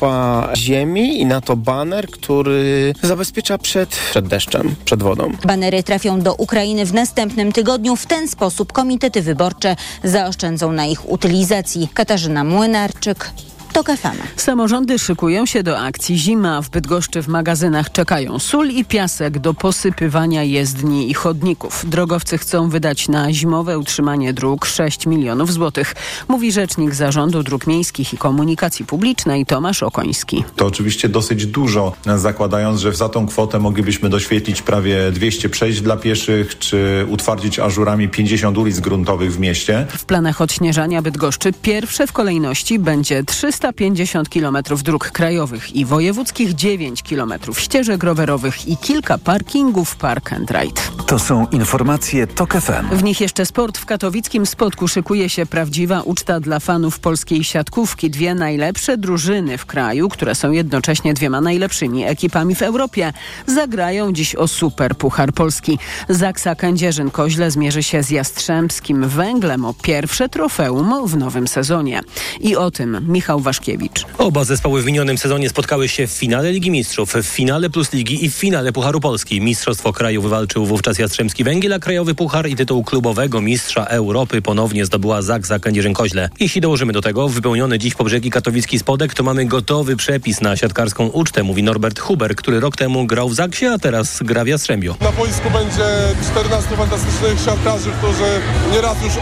warstwa 0.00 0.48
ziemi 0.56 1.20
i 1.20 1.26
na 1.26 1.40
to 1.40 1.56
baner, 1.56 2.10
który 2.10 2.94
zabezpiecza 3.02 3.58
przed, 3.58 3.88
przed 4.10 4.28
deszczem, 4.28 4.74
przed 4.84 5.02
wodą. 5.02 5.32
Banery 5.44 5.82
trafią 5.82 6.20
do 6.20 6.34
Ukrainy 6.34 6.84
w 6.86 6.94
następnym 6.94 7.52
tygodniu. 7.52 7.96
W 7.96 8.06
ten 8.06 8.28
sposób 8.28 8.72
komitety 8.72 9.22
wyborcze 9.22 9.76
zaoszczędzą 10.04 10.72
na 10.72 10.86
ich 10.86 11.10
utylizacji. 11.10 11.88
Katarzyna 11.94 12.44
Młynarczyk, 12.44 13.30
TOK 13.76 13.86
FM. 13.86 14.16
Samorządy 14.36 14.98
szykują 14.98 15.46
się 15.46 15.62
do 15.62 15.78
akcji 15.78 16.18
Zima. 16.18 16.62
W 16.62 16.70
Bydgoszczy 16.70 17.22
w 17.22 17.28
magazynach 17.28 17.92
czekają 17.92 18.38
sól 18.38 18.70
i 18.70 18.84
piasek 18.84 19.38
do 19.38 19.54
posypywania 19.54 20.42
jezdni 20.42 21.10
i 21.10 21.14
chodników. 21.14 21.84
Drogowcy 21.86 22.38
chcą 22.38 22.68
wydać 22.68 23.08
na 23.08 23.32
zimowe 23.32 23.78
utrzymanie 23.78 24.32
dróg 24.32 24.66
6 24.66 25.06
milionów 25.06 25.52
złotych. 25.52 25.94
Mówi 26.28 26.52
rzecznik 26.52 26.94
Zarządu 26.94 27.42
Dróg 27.42 27.66
Miejskich 27.66 28.14
i 28.14 28.18
Komunikacji 28.18 28.84
Publicznej 28.84 29.46
Tomasz 29.46 29.82
Okoński. 29.82 30.44
To 30.56 30.66
oczywiście 30.66 31.08
dosyć 31.08 31.46
dużo, 31.46 31.92
zakładając, 32.16 32.80
że 32.80 32.92
za 32.92 33.08
tą 33.08 33.26
kwotę 33.26 33.58
moglibyśmy 33.58 34.08
doświetlić 34.08 34.62
prawie 34.62 35.12
200 35.12 35.48
przejść 35.48 35.80
dla 35.80 35.96
pieszych, 35.96 36.58
czy 36.58 37.06
utwardzić 37.08 37.58
ażurami 37.58 38.08
50 38.08 38.58
ulic 38.58 38.80
gruntowych 38.80 39.32
w 39.32 39.38
mieście. 39.38 39.86
W 39.90 40.04
planach 40.04 40.40
odśnieżania 40.40 41.02
Bydgoszczy 41.02 41.52
pierwsze 41.62 42.06
w 42.06 42.12
kolejności 42.12 42.78
będzie 42.78 43.24
300 43.24 43.65
350 43.72 44.28
km 44.28 44.56
dróg 44.84 45.10
krajowych 45.10 45.76
i 45.76 45.84
wojewódzkich 45.84 46.54
9 46.54 47.02
km 47.02 47.34
ścieżek 47.58 48.04
rowerowych 48.04 48.68
i 48.68 48.76
kilka 48.76 49.18
parkingów 49.18 49.96
Park 49.96 50.32
and 50.32 50.50
Ride. 50.50 50.80
To 51.06 51.18
są 51.18 51.46
informacje 51.46 52.26
TOK 52.26 52.52
FM. 52.52 52.96
W 52.96 53.02
nich 53.02 53.20
jeszcze 53.20 53.46
sport. 53.46 53.78
W 53.78 53.86
katowickim 53.86 54.46
Spodku 54.46 54.88
szykuje 54.88 55.28
się 55.28 55.46
prawdziwa 55.46 56.02
uczta 56.02 56.40
dla 56.40 56.60
fanów 56.60 56.98
polskiej 56.98 57.44
siatkówki. 57.44 58.10
Dwie 58.10 58.34
najlepsze 58.34 58.96
drużyny 58.96 59.58
w 59.58 59.66
kraju, 59.66 60.08
które 60.08 60.34
są 60.34 60.52
jednocześnie 60.52 61.14
dwiema 61.14 61.40
najlepszymi 61.40 62.04
ekipami 62.04 62.54
w 62.54 62.62
Europie, 62.62 63.12
zagrają 63.46 64.12
dziś 64.12 64.34
o 64.34 64.48
Super 64.48 64.96
Puchar 64.96 65.32
Polski. 65.32 65.78
Zaksa 66.08 66.54
Kędzierzyn-Koźle 66.54 67.50
zmierzy 67.50 67.82
się 67.82 68.02
z 68.02 68.10
Jastrzębskim 68.10 69.08
Węglem 69.08 69.64
o 69.64 69.74
pierwsze 69.74 70.28
trofeum 70.28 71.08
w 71.08 71.16
nowym 71.16 71.48
sezonie. 71.48 72.00
I 72.40 72.56
o 72.56 72.70
tym 72.70 73.06
Michał 73.08 73.40
Waszkiewicz. 73.46 74.06
Oba 74.18 74.44
zespoły 74.44 74.82
w 74.82 74.86
minionym 74.86 75.18
sezonie 75.18 75.48
spotkały 75.48 75.88
się 75.88 76.06
w 76.06 76.10
finale 76.10 76.52
Ligi 76.52 76.70
Mistrzów, 76.70 77.14
w 77.14 77.26
finale 77.26 77.70
Plus 77.70 77.92
Ligi 77.92 78.24
i 78.24 78.30
w 78.30 78.34
finale 78.34 78.72
Pucharu 78.72 79.00
Polski. 79.00 79.40
Mistrzostwo 79.40 79.92
kraju 79.92 80.22
wywalczył 80.22 80.66
wówczas 80.66 80.98
Jastrzębski 80.98 81.44
Węgiel, 81.44 81.72
a 81.72 81.78
krajowy 81.78 82.14
puchar 82.14 82.48
i 82.48 82.56
tytuł 82.56 82.84
klubowego 82.84 83.40
mistrza 83.40 83.84
Europy 83.84 84.42
ponownie 84.42 84.86
zdobyła 84.86 85.22
Zaksa 85.22 85.58
Kędzierzyn-Koźle. 85.58 86.28
Jeśli 86.40 86.60
dołożymy 86.60 86.92
do 86.92 87.02
tego 87.02 87.28
wypełniony 87.28 87.78
dziś 87.78 87.94
po 87.94 88.04
brzegi 88.04 88.30
katowicki 88.30 88.78
spodek, 88.78 89.14
to 89.14 89.22
mamy 89.22 89.44
gotowy 89.44 89.96
przepis 89.96 90.40
na 90.40 90.56
siatkarską 90.56 91.06
ucztę, 91.06 91.42
mówi 91.42 91.62
Norbert 91.62 92.00
Huber, 92.00 92.36
który 92.36 92.60
rok 92.60 92.76
temu 92.76 93.06
grał 93.06 93.28
w 93.28 93.34
Zaksie, 93.34 93.66
a 93.66 93.78
teraz 93.78 94.22
gra 94.22 94.44
w 94.44 94.46
Jastrzębiu. 94.46 94.96
Na 95.00 95.12
boisku 95.12 95.50
będzie 95.50 95.84
14 96.30 96.76
fantastycznych 96.76 97.40
siatkarzy, 97.44 97.90
którzy 97.98 98.40
nieraz 98.72 99.02
już 99.02 99.12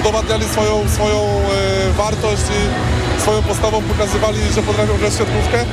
udowadniali 0.00 0.44
swoją, 0.44 0.88
swoją 0.88 1.18
e, 1.18 1.92
wartość 1.92 2.42
i 2.42 3.05
swoją 3.26 3.42
postawą 3.42 3.82
pokazywali, 3.82 4.38
że 4.54 4.62
potrafią 4.62 4.98
grać 4.98 5.14
siatkówkę 5.14 5.64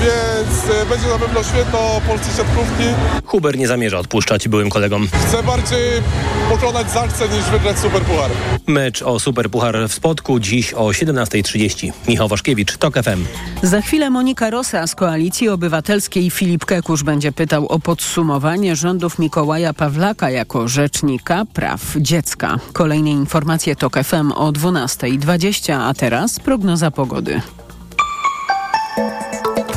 więc 0.00 0.76
e, 0.82 0.86
będzie 0.86 1.08
na 1.08 1.18
pewno 1.18 1.42
święto 1.42 2.00
polskiej 2.06 2.34
siatkówki. 2.36 2.84
Huber 3.24 3.58
nie 3.58 3.68
zamierza 3.68 3.98
odpuszczać 3.98 4.48
byłym 4.48 4.70
kolegom. 4.70 5.08
Chcę 5.28 5.42
bardziej 5.42 6.02
pokonać 6.48 6.90
Zakcę 6.90 7.28
niż 7.28 7.44
wygrać 7.44 7.78
Superpuchar. 7.78 8.30
Mecz 8.66 9.02
o 9.02 9.20
Superpuchar 9.20 9.88
w 9.88 9.92
Spodku 9.92 10.40
dziś 10.40 10.74
o 10.74 10.84
17.30. 10.84 11.92
Michał 12.08 12.28
Waszkiewicz, 12.28 12.76
TOK 12.76 12.94
FM. 12.94 13.24
Za 13.62 13.80
chwilę 13.80 14.10
Monika 14.10 14.50
Rosa 14.50 14.86
z 14.86 14.94
Koalicji 14.94 15.48
Obywatelskiej 15.48 16.30
Filip 16.30 16.64
Kekusz 16.64 17.02
będzie 17.02 17.32
pytał 17.32 17.66
o 17.66 17.78
podsumowanie 17.78 18.76
rządów 18.76 19.18
Mikołaja 19.18 19.74
Pawlaka 19.74 20.30
jako 20.30 20.68
rzecznika 20.68 21.44
praw 21.54 21.80
dziecka. 21.96 22.58
Kolejne 22.72 23.10
informacje 23.10 23.76
TOK 23.76 23.98
FM 24.04 24.32
o 24.32 24.52
12.20, 24.52 25.72
a 25.72 25.94
teraz 25.94 26.40
prognoza 26.40 26.90
pogody. 26.90 27.40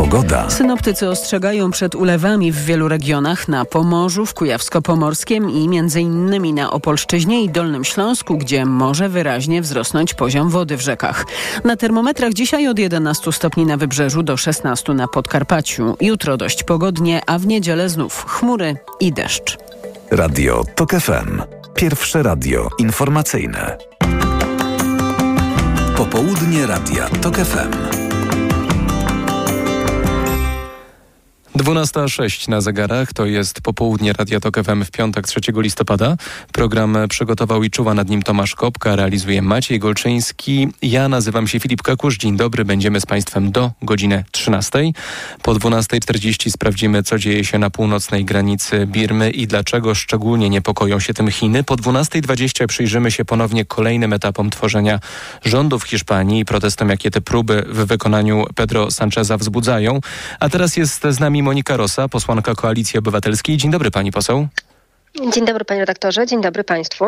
Pogoda. 0.10 0.50
Synoptycy 0.50 1.10
ostrzegają 1.10 1.72
przed 1.72 1.96
ulewami 1.96 2.52
w 2.52 2.66
wielu 2.66 2.88
regionach 2.88 3.48
na 3.48 3.66
Pomorzu, 3.66 4.26
w 4.26 4.34
Kujawsko-Pomorskiem 4.34 5.50
i 5.50 5.64
innymi 6.02 6.54
na 6.54 6.72
Opolszczyźnie 6.72 7.44
i 7.44 7.50
Dolnym 7.50 7.84
Śląsku, 7.84 8.38
gdzie 8.38 8.66
może 8.66 9.10
wyraźnie 9.10 9.62
wzrosnąć 9.62 10.14
poziom 10.14 10.50
wody 10.50 10.78
w 10.78 10.82
rzekach. 10.82 11.26
Na 11.64 11.76
termometrach 11.76 12.34
dzisiaj 12.34 12.68
od 12.68 12.80
11 12.80 13.32
stopni 13.32 13.66
na 13.66 13.78
wybrzeżu 13.78 14.24
do 14.24 14.38
16 14.38 14.94
na 14.94 15.08
Podkarpaciu. 15.08 15.98
Jutro 16.02 16.38
dość 16.38 16.64
pogodnie, 16.64 17.22
a 17.26 17.40
w 17.40 17.48
niedzielę 17.48 17.90
znów 17.90 18.26
chmury 18.26 18.76
i 19.00 19.14
deszcz. 19.14 19.58
Radio 20.12 20.64
TOK 20.76 20.92
FM. 20.92 21.42
Pierwsze 21.76 22.24
radio 22.24 22.70
informacyjne. 22.80 23.78
Popołudnie 25.98 26.68
Radia 26.68 27.10
TOK 27.22 27.36
FM. 27.36 28.07
12.06 31.58 32.50
na 32.50 32.62
zegarach, 32.62 33.14
to 33.14 33.26
jest 33.26 33.62
popołudnie 33.62 34.14
Radia 34.14 34.40
Tok 34.40 34.64
FM 34.64 34.84
w 34.84 34.92
piątek 34.92 35.28
3 35.28 35.40
listopada. 35.56 36.18
Program 36.52 36.98
przygotował 37.10 37.64
i 37.64 37.70
czuwa 37.70 37.94
nad 37.94 38.10
nim 38.10 38.22
Tomasz 38.22 38.56
Kopka, 38.56 38.96
realizuje 38.96 39.42
Maciej 39.42 39.80
Golczyński. 39.80 40.68
Ja 40.82 41.10
nazywam 41.10 41.48
się 41.48 41.60
Filip 41.60 41.82
Kakusz. 41.82 42.18
Dzień 42.18 42.38
dobry, 42.38 42.66
będziemy 42.66 43.02
z 43.02 43.06
Państwem 43.06 43.52
do 43.52 43.72
godziny 43.82 44.24
13. 44.32 44.92
Po 45.42 45.54
12.40 45.54 46.52
sprawdzimy, 46.52 47.04
co 47.04 47.20
dzieje 47.20 47.46
się 47.46 47.60
na 47.60 47.70
północnej 47.70 48.26
granicy 48.26 48.88
Birmy 48.88 49.30
i 49.30 49.48
dlaczego 49.48 49.96
szczególnie 49.96 50.50
niepokoją 50.50 51.00
się 51.00 51.14
tym 51.14 51.32
Chiny. 51.32 51.64
Po 51.64 51.76
12.20 51.76 52.68
przyjrzymy 52.68 53.12
się 53.12 53.26
ponownie 53.26 53.66
kolejnym 53.66 54.14
etapom 54.14 54.50
tworzenia 54.50 55.00
rządu 55.46 55.80
w 55.80 55.84
Hiszpanii 55.84 56.42
i 56.42 56.46
protestom, 56.46 56.90
jakie 56.90 57.12
te 57.12 57.22
próby 57.22 57.66
w 57.70 57.86
wykonaniu 57.86 58.46
Pedro 58.56 58.92
Sancheza 58.92 59.38
wzbudzają. 59.38 60.00
A 60.40 60.50
teraz 60.50 60.78
jest 60.78 61.04
z 61.10 61.20
nami 61.20 61.47
Monika 61.48 61.78
Rosa, 61.78 62.10
posłanka 62.10 62.56
Koalicji 62.56 63.00
Obywatelskiej. 63.00 63.58
Dzień 63.58 63.72
dobry 63.72 63.92
pani 63.92 64.12
poseł. 64.12 64.48
Dzień 65.34 65.46
dobry 65.46 65.66
panie 65.66 65.80
redaktorze, 65.80 66.28
dzień 66.28 66.42
dobry 66.42 66.64
państwu. 66.64 67.06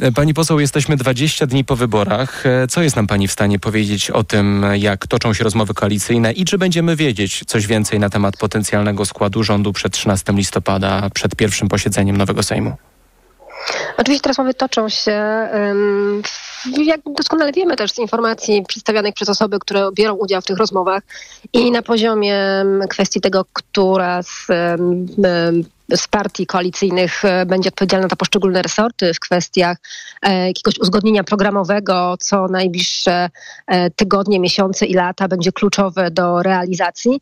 E, 0.00 0.12
pani 0.12 0.34
poseł, 0.34 0.60
jesteśmy 0.60 0.96
20 0.96 1.46
dni 1.46 1.64
po 1.64 1.76
wyborach. 1.76 2.46
E, 2.46 2.66
co 2.66 2.82
jest 2.82 2.96
nam 2.96 3.06
pani 3.06 3.28
w 3.28 3.32
stanie 3.32 3.58
powiedzieć 3.58 4.10
o 4.10 4.24
tym, 4.24 4.66
jak 4.74 5.06
toczą 5.06 5.34
się 5.34 5.44
rozmowy 5.44 5.74
koalicyjne 5.74 6.32
i 6.32 6.44
czy 6.44 6.58
będziemy 6.58 6.96
wiedzieć 6.96 7.42
coś 7.46 7.66
więcej 7.66 7.98
na 7.98 8.10
temat 8.10 8.36
potencjalnego 8.36 9.06
składu 9.06 9.42
rządu 9.42 9.72
przed 9.72 9.92
13 9.92 10.32
listopada, 10.32 11.10
przed 11.14 11.36
pierwszym 11.36 11.68
posiedzeniem 11.68 12.16
nowego 12.16 12.42
Sejmu? 12.42 12.76
Oczywiście 13.96 14.28
rozmowy 14.28 14.54
toczą 14.54 14.88
się, 14.88 15.48
jak 16.84 17.00
doskonale 17.16 17.52
wiemy 17.52 17.76
też 17.76 17.92
z 17.92 17.98
informacji 17.98 18.64
przedstawionych 18.68 19.14
przez 19.14 19.28
osoby, 19.28 19.58
które 19.58 19.88
biorą 19.94 20.14
udział 20.14 20.40
w 20.40 20.44
tych 20.44 20.56
rozmowach 20.56 21.02
i 21.52 21.70
na 21.70 21.82
poziomie 21.82 22.64
kwestii 22.88 23.20
tego, 23.20 23.44
która 23.52 24.22
z 24.22 24.46
z 25.96 26.08
partii 26.08 26.46
koalicyjnych 26.46 27.24
e, 27.24 27.46
będzie 27.46 27.68
odpowiedzialna 27.68 28.08
za 28.08 28.16
poszczególne 28.16 28.62
resorty 28.62 29.14
w 29.14 29.20
kwestiach 29.20 29.76
jakiegoś 30.22 30.78
uzgodnienia 30.78 31.24
programowego, 31.24 32.16
co 32.20 32.46
najbliższe 32.48 33.30
e, 33.66 33.90
tygodnie, 33.90 34.40
miesiące 34.40 34.86
i 34.86 34.94
lata 34.94 35.28
będzie 35.28 35.52
kluczowe 35.52 36.10
do 36.10 36.42
realizacji. 36.42 37.20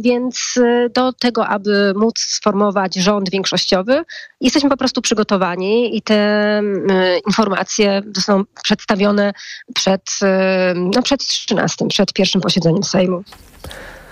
Więc 0.00 0.54
do 0.94 1.12
tego, 1.12 1.46
aby 1.46 1.92
móc 1.96 2.18
sformować 2.18 2.94
rząd 2.94 3.30
większościowy, 3.30 4.04
jesteśmy 4.40 4.70
po 4.70 4.76
prostu 4.76 5.02
przygotowani 5.02 5.96
i 5.96 6.02
te 6.02 6.62
informacje 7.26 8.02
zostaną 8.14 8.44
przedstawione 8.62 9.32
przed, 9.74 10.02
no 10.74 11.02
przed 11.02 11.26
13, 11.26 11.88
przed 11.88 12.12
pierwszym 12.12 12.40
posiedzeniem 12.40 12.82
Sejmu. 12.82 13.24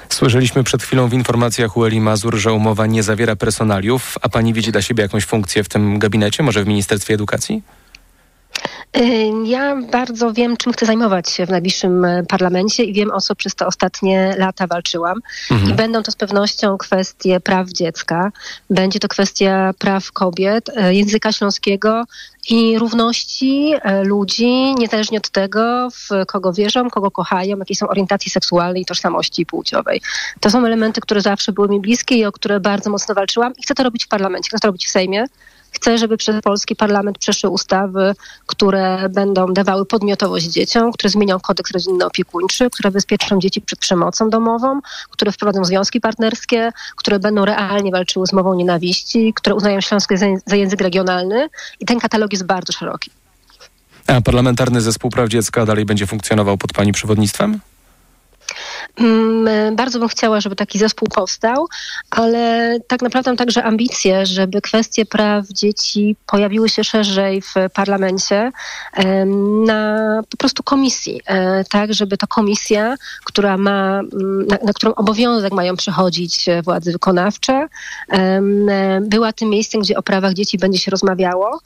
Słyszeliśmy 0.09 0.65
przed 0.65 0.83
chwilą 0.83 1.09
w 1.09 1.13
informacjach 1.13 1.77
Ueli 1.77 2.01
Mazur, 2.01 2.37
że 2.37 2.53
umowa 2.53 2.87
nie 2.87 3.03
zawiera 3.03 3.37
personaliów, 3.37 4.19
a 4.23 4.29
pani 4.29 4.53
widzi 4.53 4.73
dla 4.73 4.83
siebie 4.83 5.03
jakąś 5.03 5.25
funkcję 5.25 5.65
w 5.65 5.69
tym 5.69 5.99
gabinecie, 5.99 6.43
może 6.43 6.65
w 6.65 6.67
Ministerstwie 6.67 7.15
Edukacji? 7.15 7.63
Y, 8.97 9.33
ja 9.45 9.77
bardzo 9.93 10.33
wiem, 10.33 10.57
czym 10.57 10.73
chcę 10.73 10.87
zajmować 10.87 11.31
się 11.31 11.47
w 11.47 11.51
najbliższym 11.51 12.05
e, 12.05 12.25
parlamencie 12.25 12.85
i 12.85 12.93
wiem, 12.93 13.11
o 13.11 13.21
co 13.21 13.35
przez 13.35 13.55
te 13.55 13.67
ostatnie 13.67 14.35
lata 14.39 14.67
walczyłam. 14.67 15.21
Mhm. 15.51 15.71
I 15.71 15.75
będą 15.75 16.03
to 16.03 16.11
z 16.11 16.17
pewnością 16.17 16.79
kwestie 16.79 17.41
praw 17.41 17.69
dziecka, 17.69 18.33
będzie 18.71 18.99
to 18.99 19.09
kwestia 19.09 19.75
praw 19.79 20.13
kobiet, 20.13 20.71
e, 20.77 20.95
języka 20.95 21.33
śląskiego 21.33 22.05
i 22.51 22.79
równości 22.79 23.75
e, 23.83 24.05
ludzi, 24.05 24.75
niezależnie 24.75 25.19
od 25.19 25.31
tego, 25.31 25.89
w 25.91 26.27
kogo 26.27 26.53
wierzą, 26.53 26.91
kogo 26.91 27.11
kochają, 27.11 27.59
jakie 27.59 27.75
są 27.75 27.89
orientacje 27.89 28.33
seksualnej 28.33 28.83
i 28.83 28.87
tożsamości 28.87 29.47
płciowej. 29.47 30.01
To 30.41 30.51
są 30.51 30.67
elementy, 30.67 31.01
które 31.01 31.21
zawsze 31.21 31.53
były 31.53 31.69
mi 31.69 31.81
bliskie 31.81 32.15
i 32.15 32.25
o 32.25 32.33
które 32.33 32.61
bardzo 32.61 32.91
mocno 32.91 33.15
walczyłam 33.15 33.53
i 33.59 33.63
chcę 33.63 33.75
to 33.75 33.83
robić 33.83 34.05
w 34.05 34.09
parlamencie, 34.09 34.49
chcę 34.49 34.59
to 34.59 34.69
robić 34.69 34.87
w 34.87 34.91
Sejmie 34.91 35.27
Chcę, 35.71 35.99
żeby 35.99 36.17
przez 36.17 36.43
polski 36.43 36.77
parlament 36.77 37.19
przeszły 37.19 37.51
ustawy, 37.51 38.15
które 38.47 39.09
będą 39.09 39.53
dawały 39.53 39.87
podmiotowość 39.87 40.47
dzieciom, 40.47 40.93
które 40.93 41.11
zmienią 41.11 41.41
kodeks 41.41 41.71
rodzinno-opiekuńczy, 41.71 42.71
które 42.71 42.91
bezpieczą 42.91 43.39
dzieci 43.39 43.61
przed 43.61 43.79
przemocą 43.79 44.31
domową, 44.31 44.81
które 45.11 45.33
wprowadzą 45.33 45.65
związki 45.65 46.01
partnerskie, 46.01 46.73
które 46.97 47.19
będą 47.19 47.45
realnie 47.45 47.91
walczyły 47.91 48.27
z 48.27 48.33
mową 48.33 48.55
nienawiści, 48.55 49.33
które 49.37 49.57
uznają 49.57 49.81
śląski 49.81 50.15
za 50.47 50.57
język 50.57 50.81
regionalny. 50.81 51.49
I 51.81 51.87
ten 51.87 52.01
katalog 52.01 52.33
jest 52.33 52.47
bardzo 52.47 52.73
szeroki. 52.73 53.11
A 54.07 54.21
Parlamentarny 54.21 54.81
Zespół 54.81 55.11
Praw 55.11 55.29
Dziecka 55.29 55.67
dalej 55.67 55.85
będzie 55.85 56.07
funkcjonował 56.07 56.59
pod 56.59 56.73
Pani 56.73 56.93
przewodnictwem? 56.93 57.61
Mm, 59.01 59.77
bardzo 59.77 59.99
bym 59.99 60.09
chciała, 60.09 60.41
żeby 60.41 60.57
taki 60.57 60.79
zespół 60.79 61.09
powstał, 61.09 61.67
ale 62.11 62.77
tak 62.89 63.03
naprawdę 63.03 63.31
mam 63.31 63.37
także 63.37 63.65
ambicje, 63.65 64.27
żeby 64.27 64.61
kwestie 64.61 65.07
praw 65.07 65.49
dzieci 65.49 66.17
pojawiły 66.27 66.69
się 66.69 66.85
szerzej 66.85 67.43
w 67.43 67.55
parlamencie 67.75 68.53
na 69.67 69.97
po 70.31 70.37
prostu 70.37 70.63
komisji, 70.63 71.21
e, 71.27 71.65
tak, 71.65 71.95
żeby 71.95 72.17
to 72.17 72.27
komisja, 72.27 72.97
która 73.25 73.57
ma, 73.57 74.01
mm, 74.01 74.47
na, 74.47 74.59
na 74.65 74.73
którą 74.73 74.95
obowiązek 74.95 75.53
mają 75.53 75.77
przechodzić 75.77 76.47
władze 76.65 76.93
wykonawcze, 76.93 77.69
była 79.01 79.33
tym 79.33 79.49
miejscem, 79.51 79.81
gdzie 79.81 79.97
o 79.97 80.03
prawach 80.03 80.35
dzieci 80.35 80.59
będzie 80.59 80.79
się 80.79 80.91
rozmawiało, 80.91 81.61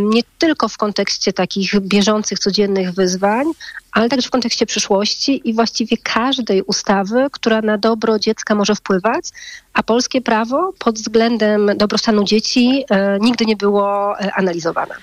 nie 0.00 0.22
tylko 0.38 0.68
w 0.68 0.76
kontekście 0.76 1.32
takich 1.32 1.80
bieżących, 1.80 2.38
codziennych 2.38 2.92
wyzwań, 2.92 3.46
ale 3.92 4.08
także 4.08 4.28
w 4.28 4.30
kontekście 4.30 4.66
przyszłości 4.66 5.40
i 5.44 5.54
właściwie 5.54 5.96
każdej 5.96 6.62
ustawy, 6.62 7.26
która 7.32 7.62
na 7.62 7.78
dobro 7.78 8.18
dziecka 8.18 8.54
może 8.54 8.74
wpływać, 8.74 9.24
a 9.72 9.82
polskie 9.82 10.20
prawo 10.20 10.72
pod 10.78 10.94
względem 10.94 11.70
dobrostanu 11.76 12.24
dzieci 12.24 12.84
e, 12.90 13.18
nigdy 13.20 13.46
nie 13.46 13.56
było 13.56 14.20
e, 14.20 14.32
analizowane. 14.34 14.94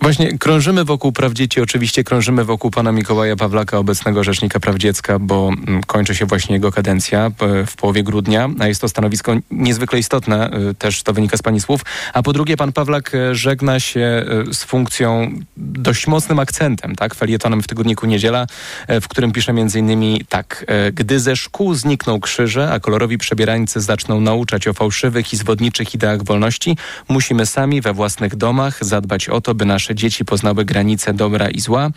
Właśnie 0.00 0.38
krążymy 0.38 0.84
wokół 0.84 1.12
praw 1.12 1.32
dzieci, 1.32 1.60
oczywiście 1.60 2.04
krążymy 2.04 2.44
wokół 2.44 2.70
pana 2.70 2.92
Mikołaja 2.92 3.36
Pawlaka, 3.36 3.78
obecnego 3.78 4.24
Rzecznika 4.24 4.60
Praw 4.60 4.76
Dziecka, 4.76 5.18
bo 5.18 5.50
mm, 5.68 5.82
kończy 5.82 6.14
się 6.14 6.26
właśnie 6.26 6.54
jego 6.54 6.72
kadencja 6.72 7.30
w 7.66 7.76
połowie 7.76 8.02
grudnia, 8.02 8.48
a 8.58 8.66
jest 8.66 8.80
to 8.80 8.88
stanowisko 8.88 9.32
niezwykle 9.50 9.98
istotne, 9.98 10.50
y, 10.70 10.74
też 10.74 11.02
to 11.02 11.12
wynika 11.12 11.36
z 11.36 11.42
pani 11.42 11.60
słów. 11.60 11.80
A 12.12 12.22
po 12.22 12.32
drugie, 12.32 12.56
pan 12.56 12.72
Pawlak 12.72 13.14
y, 13.14 13.34
żegna 13.34 13.80
się 13.80 14.24
z 14.52 14.64
funkcją 14.64 15.32
dość 15.56 16.06
mocnym 16.06 16.38
akcentem, 16.38 16.96
tak, 16.96 17.14
felietonem 17.14 17.62
w 17.62 17.66
tygodniku 17.66 18.06
Niedziela, 18.06 18.46
w 18.88 19.08
którym 19.08 19.32
pisze 19.32 19.52
innymi 19.76 20.24
tak. 20.28 20.66
Gdy 20.92 21.20
ze 21.20 21.36
szkół 21.36 21.74
znikną 21.74 22.20
krzyże, 22.20 22.72
a 22.72 22.80
kolorowi 22.80 23.18
przebierańcy 23.18 23.80
zaczną 23.80 24.20
nauczać 24.20 24.68
o 24.68 24.72
fałszywych 24.72 25.32
i 25.32 25.36
zwodniczych 25.36 25.94
ideach 25.94 26.22
wolności, 26.22 26.76
musimy 27.08 27.46
sami 27.46 27.80
we 27.80 27.92
własnych 27.92 28.36
domach 28.36 28.84
zadbać 28.84 29.29
o 29.30 29.40
to, 29.40 29.54
by 29.54 29.64
nasze 29.64 29.94
dzieci 29.94 30.24
poznały 30.24 30.64
granice 30.64 31.14
dobra 31.14 31.48
i 31.48 31.60
zła. 31.60 31.90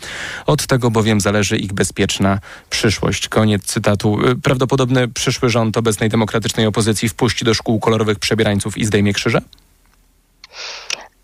Od 0.46 0.66
tego 0.66 0.90
bowiem 0.90 1.20
zależy 1.20 1.56
ich 1.56 1.72
bezpieczna 1.72 2.38
przyszłość. 2.70 3.28
Koniec 3.28 3.64
cytatu. 3.64 4.28
Y, 4.30 4.36
prawdopodobny 4.36 5.08
przyszły 5.08 5.50
rząd 5.50 5.76
obecnej 5.76 6.08
demokratycznej 6.08 6.66
opozycji 6.66 7.08
wpuści 7.08 7.44
do 7.44 7.54
szkół 7.54 7.80
kolorowych 7.80 8.18
przebierańców 8.18 8.78
i 8.78 8.84
zdejmie 8.84 9.12
krzyże? 9.12 9.42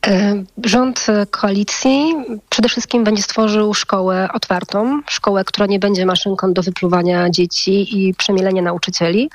E, 0.06 0.44
rząd 0.64 1.06
koalicji 1.30 2.14
przede 2.48 2.68
wszystkim 2.68 3.04
będzie 3.04 3.22
stworzył 3.22 3.74
szkołę 3.74 4.28
otwartą, 4.34 5.00
szkołę, 5.08 5.44
która 5.44 5.66
nie 5.66 5.78
będzie 5.78 6.06
maszynką 6.06 6.52
do 6.52 6.62
wypluwania 6.62 7.30
dzieci 7.30 7.98
i 7.98 8.14
przemielenia 8.14 8.62
nauczycieli, 8.62 9.30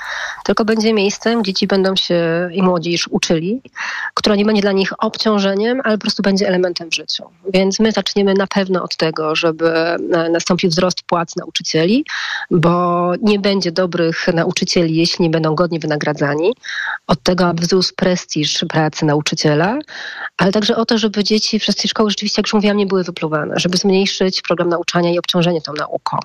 tylko 0.45 0.65
będzie 0.65 0.93
miejscem, 0.93 1.41
gdzie 1.41 1.53
dzieci 1.53 1.67
będą 1.67 1.95
się 1.95 2.49
i 2.51 2.61
młodzież 2.61 3.07
uczyli, 3.07 3.61
która 4.13 4.35
nie 4.35 4.45
będzie 4.45 4.61
dla 4.61 4.71
nich 4.71 4.93
obciążeniem, 4.97 5.81
ale 5.83 5.97
po 5.97 6.01
prostu 6.01 6.23
będzie 6.23 6.47
elementem 6.47 6.89
w 6.89 6.95
życiu. 6.95 7.23
Więc 7.53 7.79
my 7.79 7.91
zaczniemy 7.91 8.33
na 8.33 8.47
pewno 8.47 8.83
od 8.83 8.95
tego, 8.95 9.35
żeby 9.35 9.69
e, 9.77 9.97
nastąpił 10.29 10.69
wzrost 10.69 11.01
płac 11.01 11.35
nauczycieli, 11.35 12.05
bo 12.51 13.11
nie 13.21 13.39
będzie 13.39 13.71
dobrych 13.71 14.27
nauczycieli, 14.33 14.95
jeśli 14.95 15.23
nie 15.23 15.29
będą 15.29 15.55
godnie 15.55 15.79
wynagradzani. 15.79 16.53
Od 17.07 17.23
tego, 17.23 17.47
aby 17.47 17.61
wzrósł 17.61 17.93
prestiż 17.95 18.65
pracy 18.69 19.05
nauczyciela, 19.05 19.79
ale 20.37 20.51
także 20.55 20.75
o 20.75 20.85
to, 20.85 20.97
żeby 20.97 21.23
dzieci 21.23 21.59
przez 21.59 21.75
tej 21.75 21.89
szkoły 21.89 22.09
rzeczywiście, 22.09 22.39
jak 22.39 22.47
już 22.47 22.53
mówiłam, 22.53 22.77
nie 22.77 22.85
były 22.85 23.03
wypluwane, 23.03 23.59
żeby 23.59 23.77
zmniejszyć 23.77 24.41
program 24.41 24.69
nauczania 24.69 25.11
i 25.11 25.19
obciążenie 25.19 25.61
tą 25.61 25.73
nauką, 25.73 26.17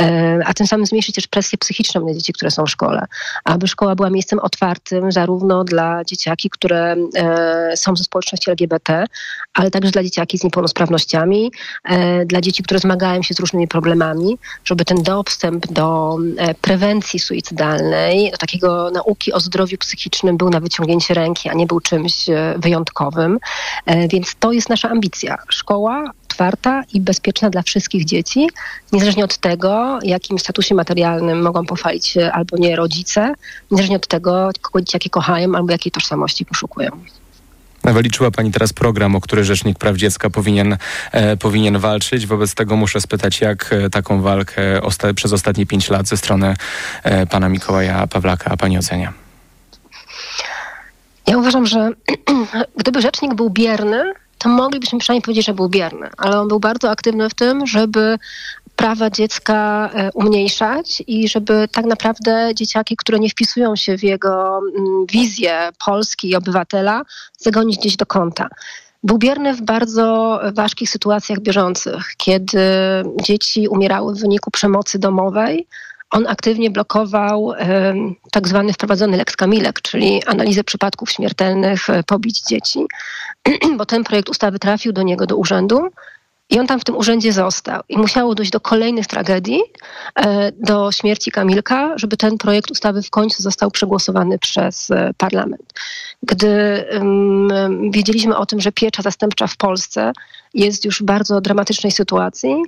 e, 0.00 0.40
a 0.46 0.54
tym 0.54 0.66
samym 0.66 0.86
zmniejszyć 0.86 1.14
też 1.14 1.26
presję 1.26 1.58
psychiczną 1.58 2.06
na 2.06 2.14
dzieci, 2.14 2.32
które 2.32 2.50
są 2.50 2.64
w 2.64 2.70
szkole, 2.70 3.06
aby 3.44 3.68
szkoła 3.68 3.94
była 3.94 4.10
miejscem 4.10 4.38
otwartym 4.38 5.12
zarówno 5.12 5.64
dla 5.64 6.04
dzieciaki, 6.04 6.50
które 6.50 6.96
e, 7.16 7.76
są 7.76 7.96
ze 7.96 8.04
społeczności 8.04 8.50
LGBT, 8.50 9.06
ale 9.54 9.70
także 9.70 9.90
dla 9.90 10.02
dzieciaki 10.02 10.38
z 10.38 10.44
niepełnosprawnościami, 10.44 11.52
e, 11.84 12.26
dla 12.26 12.40
dzieci, 12.40 12.62
które 12.62 12.80
zmagają 12.80 13.22
się 13.22 13.34
z 13.34 13.40
różnymi 13.40 13.68
problemami, 13.68 14.38
żeby 14.64 14.84
ten 14.84 15.02
dostęp 15.02 15.66
do 15.72 16.16
prewencji 16.60 17.20
suicydalnej, 17.20 18.30
do 18.30 18.36
takiego 18.36 18.90
nauki 18.90 19.32
o 19.32 19.40
zdrowiu 19.40 19.78
psychicznym 19.78 20.36
był 20.36 20.50
na 20.50 20.60
wyciągnięcie 20.60 21.14
ręki, 21.14 21.48
a 21.48 21.52
nie 21.52 21.66
był 21.66 21.80
czymś 21.80 22.26
wyjątkowym. 22.56 23.38
E, 23.86 24.08
więc 24.08 24.34
to 24.38 24.52
jest 24.52 24.68
nasza 24.68 24.90
ambicja. 24.90 25.38
Szkoła 25.48 26.10
otwarta 26.24 26.82
i 26.94 27.00
bezpieczna 27.00 27.50
dla 27.50 27.62
wszystkich 27.62 28.04
dzieci, 28.04 28.48
niezależnie 28.92 29.24
od 29.24 29.36
tego, 29.36 29.98
jakim 30.02 30.38
statusie 30.38 30.74
materialnym 30.74 31.42
mogą 31.42 31.66
pochwalić 31.66 32.06
się 32.06 32.32
albo 32.32 32.56
nie 32.56 32.76
rodzice, 32.76 33.34
niezależnie 33.70 33.96
od 33.96 34.06
tego, 34.06 34.50
kogo 34.60 34.80
dzieciaki 34.80 35.10
kochają 35.10 35.54
albo 35.54 35.72
jakiej 35.72 35.92
tożsamości 35.92 36.44
poszukują. 36.44 36.90
Wyliczyła 37.84 38.30
Pani 38.30 38.52
teraz 38.52 38.72
program, 38.72 39.16
o 39.16 39.20
który 39.20 39.44
Rzecznik 39.44 39.78
Praw 39.78 39.96
Dziecka 39.96 40.30
powinien, 40.30 40.76
e, 41.12 41.36
powinien 41.36 41.78
walczyć. 41.78 42.26
Wobec 42.26 42.54
tego 42.54 42.76
muszę 42.76 43.00
spytać, 43.00 43.40
jak 43.40 43.72
e, 43.72 43.90
taką 43.90 44.22
walkę 44.22 44.82
osta 44.82 45.14
przez 45.14 45.32
ostatnie 45.32 45.66
pięć 45.66 45.90
lat 45.90 46.08
ze 46.08 46.16
strony 46.16 46.56
e, 47.02 47.26
Pana 47.26 47.48
Mikołaja 47.48 48.06
Pawlaka 48.06 48.56
Pani 48.56 48.78
ocenia? 48.78 49.12
Ja 51.26 51.38
uważam, 51.38 51.66
że 51.66 51.90
gdyby 52.80 53.02
rzecznik 53.02 53.34
był 53.34 53.50
bierny, 53.50 54.12
to 54.38 54.48
moglibyśmy 54.48 54.98
przynajmniej 54.98 55.22
powiedzieć, 55.22 55.46
że 55.46 55.54
był 55.54 55.68
bierny, 55.68 56.10
ale 56.16 56.40
on 56.40 56.48
był 56.48 56.60
bardzo 56.60 56.90
aktywny 56.90 57.30
w 57.30 57.34
tym, 57.34 57.66
żeby 57.66 58.18
prawa 58.76 59.10
dziecka 59.10 59.90
e, 59.94 60.10
umniejszać 60.12 61.02
i 61.06 61.28
żeby 61.28 61.68
tak 61.72 61.84
naprawdę 61.84 62.50
dzieciaki, 62.54 62.96
które 62.96 63.18
nie 63.18 63.28
wpisują 63.28 63.76
się 63.76 63.98
w 63.98 64.02
jego 64.02 64.58
mm, 64.58 65.06
wizję 65.06 65.68
Polski 65.84 66.28
i 66.30 66.36
obywatela, 66.36 67.02
zagonić 67.38 67.78
gdzieś 67.78 67.96
do 67.96 68.06
kąta. 68.06 68.48
Był 69.02 69.18
bierny 69.18 69.54
w 69.54 69.62
bardzo 69.62 70.40
ważkich 70.54 70.90
sytuacjach 70.90 71.40
bieżących, 71.40 72.14
kiedy 72.16 72.60
dzieci 73.22 73.68
umierały 73.68 74.14
w 74.14 74.20
wyniku 74.20 74.50
przemocy 74.50 74.98
domowej, 74.98 75.66
on 76.12 76.26
aktywnie 76.26 76.70
blokował 76.70 77.52
tak 78.32 78.48
zwany 78.48 78.72
wprowadzony 78.72 79.16
Lex 79.16 79.36
Kamilek, 79.36 79.82
czyli 79.82 80.24
analizę 80.24 80.64
przypadków 80.64 81.10
śmiertelnych 81.10 81.90
e, 81.90 82.02
pobić 82.02 82.42
dzieci, 82.42 82.86
bo 83.78 83.86
ten 83.86 84.04
projekt 84.04 84.28
ustawy 84.28 84.58
trafił 84.58 84.92
do 84.92 85.02
niego 85.02 85.26
do 85.26 85.36
urzędu 85.36 85.88
i 86.52 86.60
on 86.60 86.66
tam 86.66 86.80
w 86.80 86.84
tym 86.84 86.96
urzędzie 86.96 87.32
został. 87.32 87.82
I 87.88 87.98
musiało 87.98 88.34
dojść 88.34 88.52
do 88.52 88.60
kolejnych 88.60 89.06
tragedii, 89.06 89.60
e, 90.14 90.52
do 90.52 90.92
śmierci 90.92 91.30
Kamilka, 91.30 91.92
żeby 91.96 92.16
ten 92.16 92.38
projekt 92.38 92.70
ustawy 92.70 93.02
w 93.02 93.10
końcu 93.10 93.42
został 93.42 93.70
przegłosowany 93.70 94.38
przez 94.38 94.90
e, 94.90 95.10
parlament. 95.18 95.72
Gdy 96.22 96.84
um, 96.92 97.90
wiedzieliśmy 97.90 98.36
o 98.36 98.46
tym, 98.46 98.60
że 98.60 98.72
piecza 98.72 99.02
zastępcza 99.02 99.46
w 99.46 99.56
Polsce 99.56 100.12
jest 100.54 100.84
już 100.84 101.02
w 101.02 101.04
bardzo 101.04 101.40
dramatycznej 101.40 101.92
sytuacji, 101.92 102.62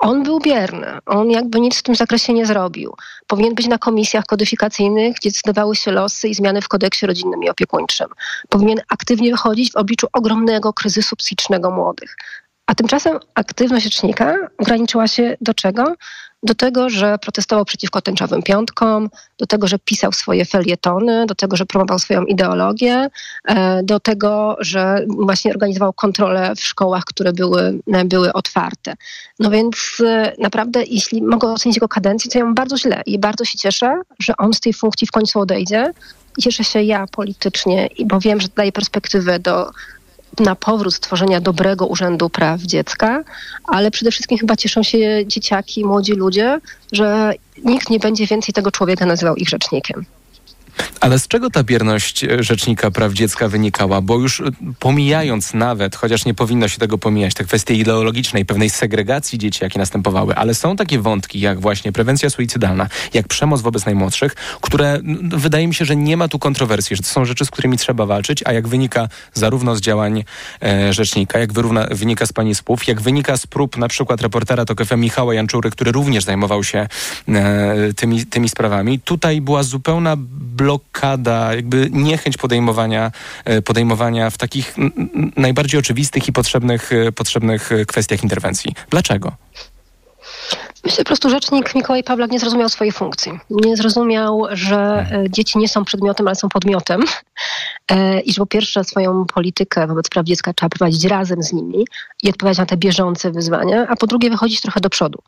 on 0.00 0.22
był 0.22 0.40
bierny. 0.40 0.86
On 1.06 1.30
jakby 1.30 1.60
nic 1.60 1.78
w 1.78 1.82
tym 1.82 1.94
zakresie 1.94 2.32
nie 2.32 2.46
zrobił. 2.46 2.94
Powinien 3.26 3.54
być 3.54 3.66
na 3.66 3.78
komisjach 3.78 4.24
kodyfikacyjnych, 4.26 5.16
gdzie 5.16 5.30
decydowały 5.30 5.76
się 5.76 5.90
losy 5.90 6.28
i 6.28 6.34
zmiany 6.34 6.62
w 6.62 6.68
kodeksie 6.68 7.06
rodzinnym 7.06 7.42
i 7.42 7.50
opiekuńczym. 7.50 8.08
Powinien 8.48 8.80
aktywnie 8.88 9.30
wychodzić 9.30 9.72
w 9.72 9.76
obliczu 9.76 10.06
ogromnego 10.12 10.72
kryzysu 10.72 11.16
psychicznego 11.16 11.70
młodych. 11.70 12.16
A 12.70 12.74
tymczasem 12.74 13.18
aktywność 13.34 13.84
rzecznika 13.84 14.36
ograniczyła 14.58 15.08
się 15.08 15.36
do 15.40 15.54
czego? 15.54 15.94
do 16.42 16.54
tego, 16.54 16.90
że 16.90 17.18
protestował 17.18 17.64
przeciwko 17.64 18.00
tęczowym 18.00 18.42
piątkom, 18.42 19.10
do 19.38 19.46
tego, 19.46 19.66
że 19.66 19.78
pisał 19.78 20.12
swoje 20.12 20.44
felietony, 20.44 21.26
do 21.26 21.34
tego, 21.34 21.56
że 21.56 21.66
promował 21.66 21.98
swoją 21.98 22.24
ideologię, 22.24 23.08
e, 23.44 23.82
do 23.82 24.00
tego, 24.00 24.56
że 24.60 25.04
właśnie 25.08 25.50
organizował 25.50 25.92
kontrole 25.92 26.54
w 26.56 26.60
szkołach, 26.60 27.04
które 27.04 27.32
były, 27.32 27.80
były 28.04 28.32
otwarte. 28.32 28.94
No 29.38 29.50
więc 29.50 29.76
e, 30.06 30.32
naprawdę, 30.38 30.84
jeśli 30.84 31.22
mogę 31.22 31.48
ocenić 31.48 31.76
jego 31.76 31.88
kadencję, 31.88 32.30
to 32.30 32.38
ja 32.38 32.52
bardzo 32.52 32.78
źle 32.78 33.02
i 33.06 33.18
bardzo 33.18 33.44
się 33.44 33.58
cieszę, 33.58 34.00
że 34.18 34.36
on 34.36 34.54
z 34.54 34.60
tej 34.60 34.72
funkcji 34.72 35.06
w 35.06 35.10
końcu 35.10 35.40
odejdzie. 35.40 35.92
Cieszę 36.40 36.64
się 36.64 36.82
ja 36.82 37.06
politycznie, 37.06 37.88
bo 38.04 38.20
wiem, 38.20 38.40
że 38.40 38.48
daje 38.56 38.72
perspektywę 38.72 39.38
do 39.38 39.70
na 40.38 40.54
powrót 40.54 40.94
stworzenia 40.94 41.40
dobrego 41.40 41.86
Urzędu 41.86 42.30
Praw 42.30 42.60
Dziecka, 42.60 43.24
ale 43.64 43.90
przede 43.90 44.10
wszystkim 44.10 44.38
chyba 44.38 44.56
cieszą 44.56 44.82
się 44.82 45.26
dzieciaki, 45.26 45.84
młodzi 45.84 46.12
ludzie, 46.12 46.60
że 46.92 47.32
nikt 47.64 47.90
nie 47.90 47.98
będzie 47.98 48.26
więcej 48.26 48.52
tego 48.52 48.70
człowieka 48.70 49.06
nazywał 49.06 49.36
ich 49.36 49.48
rzecznikiem. 49.48 50.04
Ale 51.00 51.18
z 51.18 51.28
czego 51.28 51.50
ta 51.50 51.62
bierność 51.62 52.24
e, 52.24 52.42
Rzecznika 52.42 52.90
Praw 52.90 53.12
Dziecka 53.12 53.48
wynikała? 53.48 54.00
Bo 54.00 54.18
już 54.18 54.40
e, 54.40 54.44
pomijając 54.78 55.54
nawet, 55.54 55.96
chociaż 55.96 56.24
nie 56.24 56.34
powinno 56.34 56.68
się 56.68 56.78
tego 56.78 56.98
pomijać, 56.98 57.34
te 57.34 57.44
kwestie 57.44 57.74
ideologicznej, 57.74 58.44
pewnej 58.44 58.70
segregacji 58.70 59.38
dzieci, 59.38 59.58
jakie 59.64 59.78
następowały, 59.78 60.34
ale 60.34 60.54
są 60.54 60.76
takie 60.76 60.98
wątki, 60.98 61.40
jak 61.40 61.60
właśnie 61.60 61.92
prewencja 61.92 62.30
suicydalna, 62.30 62.88
jak 63.14 63.28
przemoc 63.28 63.60
wobec 63.60 63.86
najmłodszych, 63.86 64.34
które 64.60 65.00
wydaje 65.22 65.68
mi 65.68 65.74
się, 65.74 65.84
że 65.84 65.96
nie 65.96 66.16
ma 66.16 66.28
tu 66.28 66.38
kontrowersji, 66.38 66.96
że 66.96 67.02
to 67.02 67.08
są 67.08 67.24
rzeczy, 67.24 67.44
z 67.44 67.50
którymi 67.50 67.78
trzeba 67.78 68.06
walczyć, 68.06 68.42
a 68.46 68.52
jak 68.52 68.68
wynika 68.68 69.08
zarówno 69.34 69.76
z 69.76 69.80
działań 69.80 70.24
e, 70.62 70.92
Rzecznika, 70.92 71.38
jak 71.38 71.52
wyrówna, 71.52 71.86
wynika 71.90 72.26
z 72.26 72.32
pani 72.32 72.54
słów, 72.54 72.88
jak 72.88 73.00
wynika 73.00 73.36
z 73.36 73.46
prób 73.46 73.76
na 73.76 73.88
przykład 73.88 74.20
reportera 74.20 74.64
TOK 74.64 74.80
Michała 74.96 75.34
Janczury, 75.34 75.70
który 75.70 75.92
również 75.92 76.24
zajmował 76.24 76.64
się 76.64 76.88
e, 77.28 77.94
tymi, 77.96 78.26
tymi 78.26 78.48
sprawami. 78.48 79.00
Tutaj 79.00 79.40
była 79.40 79.62
zupełna 79.62 80.16
blokada, 80.16 80.69
jakby 81.52 81.88
niechęć 81.90 82.36
podejmowania, 82.36 83.12
e, 83.44 83.62
podejmowania 83.62 84.30
w 84.30 84.38
takich 84.38 84.76
najbardziej 85.36 85.80
oczywistych 85.80 86.28
i 86.28 86.32
potrzebnych, 86.32 86.92
e, 86.92 87.12
potrzebnych 87.12 87.70
kwestiach 87.86 88.22
interwencji. 88.22 88.74
Dlaczego? 88.90 89.32
Myślę, 90.84 91.04
po 91.04 91.08
prostu 91.08 91.30
rzecznik 91.30 91.74
Mikołaj 91.74 92.04
Pawlak 92.04 92.30
nie 92.30 92.38
zrozumiał 92.38 92.68
swojej 92.68 92.92
funkcji. 92.92 93.32
Nie 93.50 93.76
zrozumiał, 93.76 94.46
że 94.50 95.06
e, 95.12 95.24
dzieci 95.30 95.58
nie 95.58 95.68
są 95.68 95.84
przedmiotem, 95.84 96.26
ale 96.26 96.36
są 96.36 96.48
podmiotem 96.48 97.02
e, 97.88 98.20
i 98.20 98.32
że 98.32 98.40
po 98.40 98.46
pierwsze 98.46 98.84
swoją 98.84 99.24
politykę 99.34 99.86
wobec 99.86 100.08
praw 100.08 100.26
dziecka 100.26 100.52
trzeba 100.52 100.70
prowadzić 100.70 101.04
razem 101.04 101.42
z 101.42 101.52
nimi 101.52 101.84
i 102.22 102.28
odpowiadać 102.28 102.58
na 102.58 102.66
te 102.66 102.76
bieżące 102.76 103.30
wyzwania, 103.30 103.86
a 103.88 103.96
po 103.96 104.06
drugie 104.06 104.30
wychodzić 104.30 104.60
trochę 104.60 104.80
do 104.80 104.90
przodu. 104.90 105.18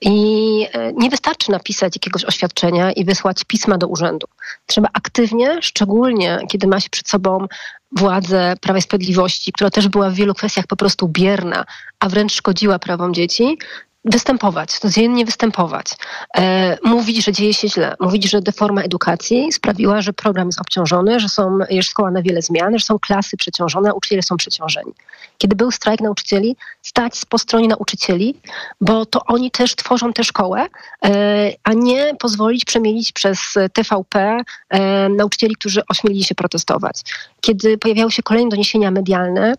I 0.00 0.66
e, 0.72 0.92
nie 0.92 1.10
wystarczy 1.10 1.50
napisać 1.50 1.96
jakiegoś 1.96 2.24
oświadczenia 2.24 2.92
i 2.92 3.04
wysłać 3.04 3.44
pisma 3.44 3.78
do 3.78 3.88
urzędu. 3.88 4.26
Trzeba 4.66 4.88
aktywnie, 4.92 5.58
szczególnie 5.62 6.38
kiedy 6.48 6.66
ma 6.66 6.80
się 6.80 6.90
przed 6.90 7.08
sobą 7.08 7.46
władzę 7.92 8.54
Prawa 8.60 8.78
i 8.78 8.82
Sprawiedliwości, 8.82 9.52
która 9.52 9.70
też 9.70 9.88
była 9.88 10.10
w 10.10 10.14
wielu 10.14 10.34
kwestiach 10.34 10.66
po 10.66 10.76
prostu 10.76 11.08
bierna, 11.08 11.64
a 12.00 12.08
wręcz 12.08 12.32
szkodziła 12.32 12.78
prawom 12.78 13.14
dzieci, 13.14 13.58
występować, 14.04 14.78
codziennie 14.78 15.24
występować, 15.24 15.86
e, 16.36 16.78
mówić, 16.84 17.24
że 17.24 17.32
dzieje 17.32 17.54
się 17.54 17.68
źle, 17.68 17.94
mówić, 18.00 18.30
że 18.30 18.40
deforma 18.40 18.82
edukacji 18.82 19.52
sprawiła, 19.52 20.02
że 20.02 20.12
program 20.12 20.48
jest 20.48 20.60
obciążony, 20.60 21.20
że 21.20 21.28
są, 21.28 21.58
jest 21.70 21.88
szkoła 21.88 22.10
na 22.10 22.22
wiele 22.22 22.42
zmian, 22.42 22.78
że 22.78 22.84
są 22.84 22.98
klasy 22.98 23.36
przeciążone, 23.36 23.88
a 23.88 23.92
nauczyciele 23.92 24.22
są 24.22 24.36
przeciążeni. 24.36 24.92
Kiedy 25.44 25.56
był 25.56 25.70
strajk 25.70 26.00
nauczycieli, 26.00 26.56
stać 26.82 27.20
po 27.28 27.38
stronie 27.38 27.68
nauczycieli, 27.68 28.40
bo 28.80 29.06
to 29.06 29.20
oni 29.26 29.50
też 29.50 29.76
tworzą 29.76 30.12
tę 30.12 30.24
szkołę, 30.24 30.66
e, 31.04 31.52
a 31.64 31.72
nie 31.72 32.14
pozwolić 32.18 32.64
przemienić 32.64 33.12
przez 33.12 33.38
TVP 33.72 34.40
e, 34.68 35.08
nauczycieli, 35.08 35.54
którzy 35.54 35.82
ośmielili 35.88 36.24
się 36.24 36.34
protestować. 36.34 37.02
Kiedy 37.40 37.78
pojawiały 37.78 38.10
się 38.10 38.22
kolejne 38.22 38.50
doniesienia 38.50 38.90
medialne 38.90 39.54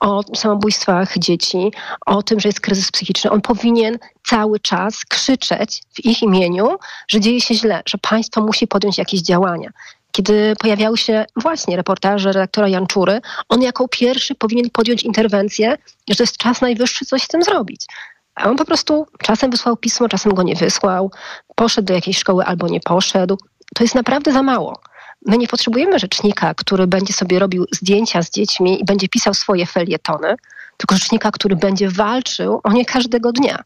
o 0.00 0.22
samobójstwach 0.36 1.18
dzieci, 1.18 1.72
o 2.06 2.22
tym, 2.22 2.40
że 2.40 2.48
jest 2.48 2.60
kryzys 2.60 2.90
psychiczny. 2.90 3.30
On 3.30 3.40
powinien 3.40 3.98
cały 4.26 4.60
czas 4.60 5.04
krzyczeć 5.04 5.82
w 5.92 6.04
ich 6.04 6.22
imieniu, 6.22 6.76
że 7.08 7.20
dzieje 7.20 7.40
się 7.40 7.54
źle, 7.54 7.82
że 7.86 7.98
państwo 7.98 8.40
musi 8.40 8.66
podjąć 8.66 8.98
jakieś 8.98 9.20
działania. 9.20 9.70
Kiedy 10.12 10.54
pojawiały 10.58 10.98
się 10.98 11.24
właśnie 11.36 11.76
reportaże 11.76 12.32
redaktora 12.32 12.68
Janczury, 12.68 13.20
on 13.48 13.62
jako 13.62 13.88
pierwszy 13.88 14.34
powinien 14.34 14.70
podjąć 14.70 15.02
interwencję, 15.02 15.78
że 16.08 16.16
to 16.16 16.22
jest 16.22 16.36
czas 16.36 16.60
najwyższy 16.60 17.04
coś 17.04 17.22
z 17.22 17.28
tym 17.28 17.42
zrobić. 17.42 17.86
A 18.34 18.48
on 18.48 18.56
po 18.56 18.64
prostu 18.64 19.06
czasem 19.22 19.50
wysłał 19.50 19.76
pismo, 19.76 20.08
czasem 20.08 20.34
go 20.34 20.42
nie 20.42 20.54
wysłał, 20.54 21.10
poszedł 21.54 21.86
do 21.86 21.94
jakiejś 21.94 22.18
szkoły 22.18 22.44
albo 22.44 22.68
nie 22.68 22.80
poszedł. 22.80 23.38
To 23.74 23.84
jest 23.84 23.94
naprawdę 23.94 24.32
za 24.32 24.42
mało. 24.42 24.80
My 25.26 25.38
nie 25.38 25.48
potrzebujemy 25.48 25.98
rzecznika, 25.98 26.54
który 26.54 26.86
będzie 26.86 27.12
sobie 27.12 27.38
robił 27.38 27.66
zdjęcia 27.72 28.22
z 28.22 28.30
dziećmi 28.30 28.80
i 28.80 28.84
będzie 28.84 29.08
pisał 29.08 29.34
swoje 29.34 29.66
felietony, 29.66 30.34
tylko 30.76 30.94
rzecznika, 30.94 31.30
który 31.30 31.56
będzie 31.56 31.88
walczył 31.88 32.60
o 32.64 32.72
nie 32.72 32.84
każdego 32.84 33.32
dnia. 33.32 33.62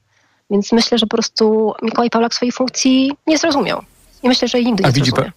Więc 0.51 0.73
myślę, 0.73 0.99
że 0.99 1.07
po 1.07 1.17
prostu 1.17 1.73
Mikołaj 1.83 2.11
Pawlak 2.11 2.35
swojej 2.35 2.53
funkcji 2.53 3.13
nie 3.27 3.39
zrozumiał. 3.39 3.83
I 4.23 4.29
myślę, 4.29 4.49
że 4.49 4.59
jej 4.59 4.67
nigdy 4.67 4.83
nie 4.85 4.93
zrozumie. 4.93 5.33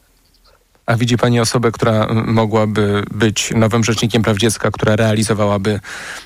A 0.87 0.95
widzi 0.95 1.17
Pani 1.17 1.39
osobę, 1.39 1.71
która 1.71 2.07
mogłaby 2.13 3.03
być 3.11 3.51
nowym 3.55 3.83
rzecznikiem 3.83 4.21
praw 4.21 4.37
dziecka, 4.37 4.71
która 4.71 4.95
realizowałaby 4.95 5.79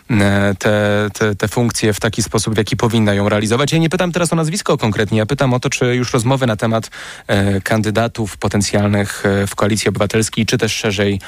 e, 0.10 0.56
te, 0.60 1.08
te, 1.14 1.36
te 1.36 1.48
funkcje 1.48 1.94
w 1.94 2.00
taki 2.00 2.24
sposób, 2.24 2.54
w 2.54 2.58
jaki 2.58 2.78
powinna 2.78 3.14
ją 3.14 3.30
realizować? 3.30 3.72
Ja 3.72 3.78
nie 3.78 3.90
pytam 3.90 4.12
teraz 4.12 4.34
o 4.34 4.36
nazwisko 4.36 4.78
konkretnie, 4.78 5.18
ja 5.18 5.26
pytam 5.26 5.54
o 5.54 5.60
to, 5.60 5.70
czy 5.70 5.96
już 5.96 6.14
rozmowy 6.14 6.48
na 6.48 6.56
temat 6.56 6.90
e, 7.28 7.62
kandydatów 7.62 8.38
potencjalnych 8.38 9.26
e, 9.26 9.48
w 9.48 9.56
Koalicji 9.56 9.90
Obywatelskiej, 9.90 10.46
czy 10.46 10.58
też 10.58 10.76
szerzej 10.76 11.14
e, 11.14 11.20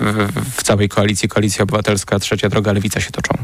w, 0.00 0.28
w 0.56 0.62
całej 0.62 0.88
koalicji, 0.88 1.28
Koalicja 1.28 1.62
Obywatelska, 1.62 2.18
Trzecia 2.18 2.48
Droga, 2.48 2.72
Lewica 2.72 3.00
się 3.00 3.10
toczą? 3.10 3.34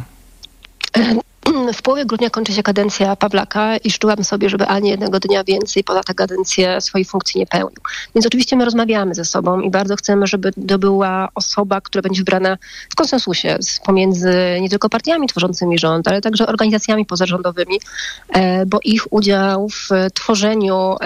W 1.72 1.82
połowie 1.82 2.06
grudnia 2.06 2.30
kończy 2.30 2.52
się 2.52 2.62
kadencja 2.62 3.16
Pawlaka 3.16 3.76
i 3.76 3.90
życzyłam 3.90 4.24
sobie, 4.24 4.48
żeby 4.48 4.66
ani 4.66 4.90
jednego 4.90 5.20
dnia 5.20 5.44
więcej 5.44 5.84
poza 5.84 6.02
tę 6.02 6.14
kadencję 6.14 6.80
swojej 6.80 7.04
funkcji 7.04 7.40
nie 7.40 7.46
pełnił. 7.46 7.80
Więc 8.14 8.26
oczywiście 8.26 8.56
my 8.56 8.64
rozmawiamy 8.64 9.14
ze 9.14 9.24
sobą 9.24 9.60
i 9.60 9.70
bardzo 9.70 9.96
chcemy, 9.96 10.26
żeby 10.26 10.52
to 10.68 10.78
była 10.78 11.28
osoba, 11.34 11.80
która 11.80 12.02
będzie 12.02 12.20
wybrana 12.20 12.56
w 12.90 12.94
konsensusie 12.94 13.58
pomiędzy 13.84 14.58
nie 14.60 14.68
tylko 14.68 14.88
partiami 14.88 15.26
tworzącymi 15.26 15.78
rząd, 15.78 16.08
ale 16.08 16.20
także 16.20 16.46
organizacjami 16.46 17.06
pozarządowymi, 17.06 17.80
e, 18.28 18.66
bo 18.66 18.78
ich 18.84 19.12
udział 19.12 19.68
w 19.68 19.88
tworzeniu 20.14 20.96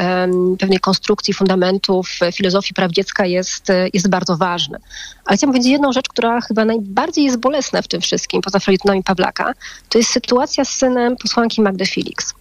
pewnej 0.59 0.79
konstrukcji 0.79 1.35
fundamentów 1.35 2.19
filozofii 2.35 2.75
praw 2.75 2.91
dziecka 2.91 3.27
jest, 3.27 3.69
jest 3.93 4.09
bardzo 4.09 4.37
ważny. 4.37 4.79
Ale 5.25 5.37
chciałam 5.37 5.53
powiedzieć 5.53 5.73
jedną 5.73 5.93
rzecz, 5.93 6.09
która 6.09 6.41
chyba 6.41 6.65
najbardziej 6.65 7.25
jest 7.25 7.37
bolesna 7.37 7.83
w 7.83 7.89
tym 7.89 8.01
wszystkim, 8.01 8.43
poza 8.43 8.59
felietonami 8.59 9.03
Pawlaka, 9.03 9.53
to 9.89 9.99
jest 9.99 10.11
sytuacja 10.11 10.54
z 10.63 10.69
synem 10.69 11.17
posłanki 11.17 11.63
Magdy 11.63 11.87
Felix. 11.87 12.35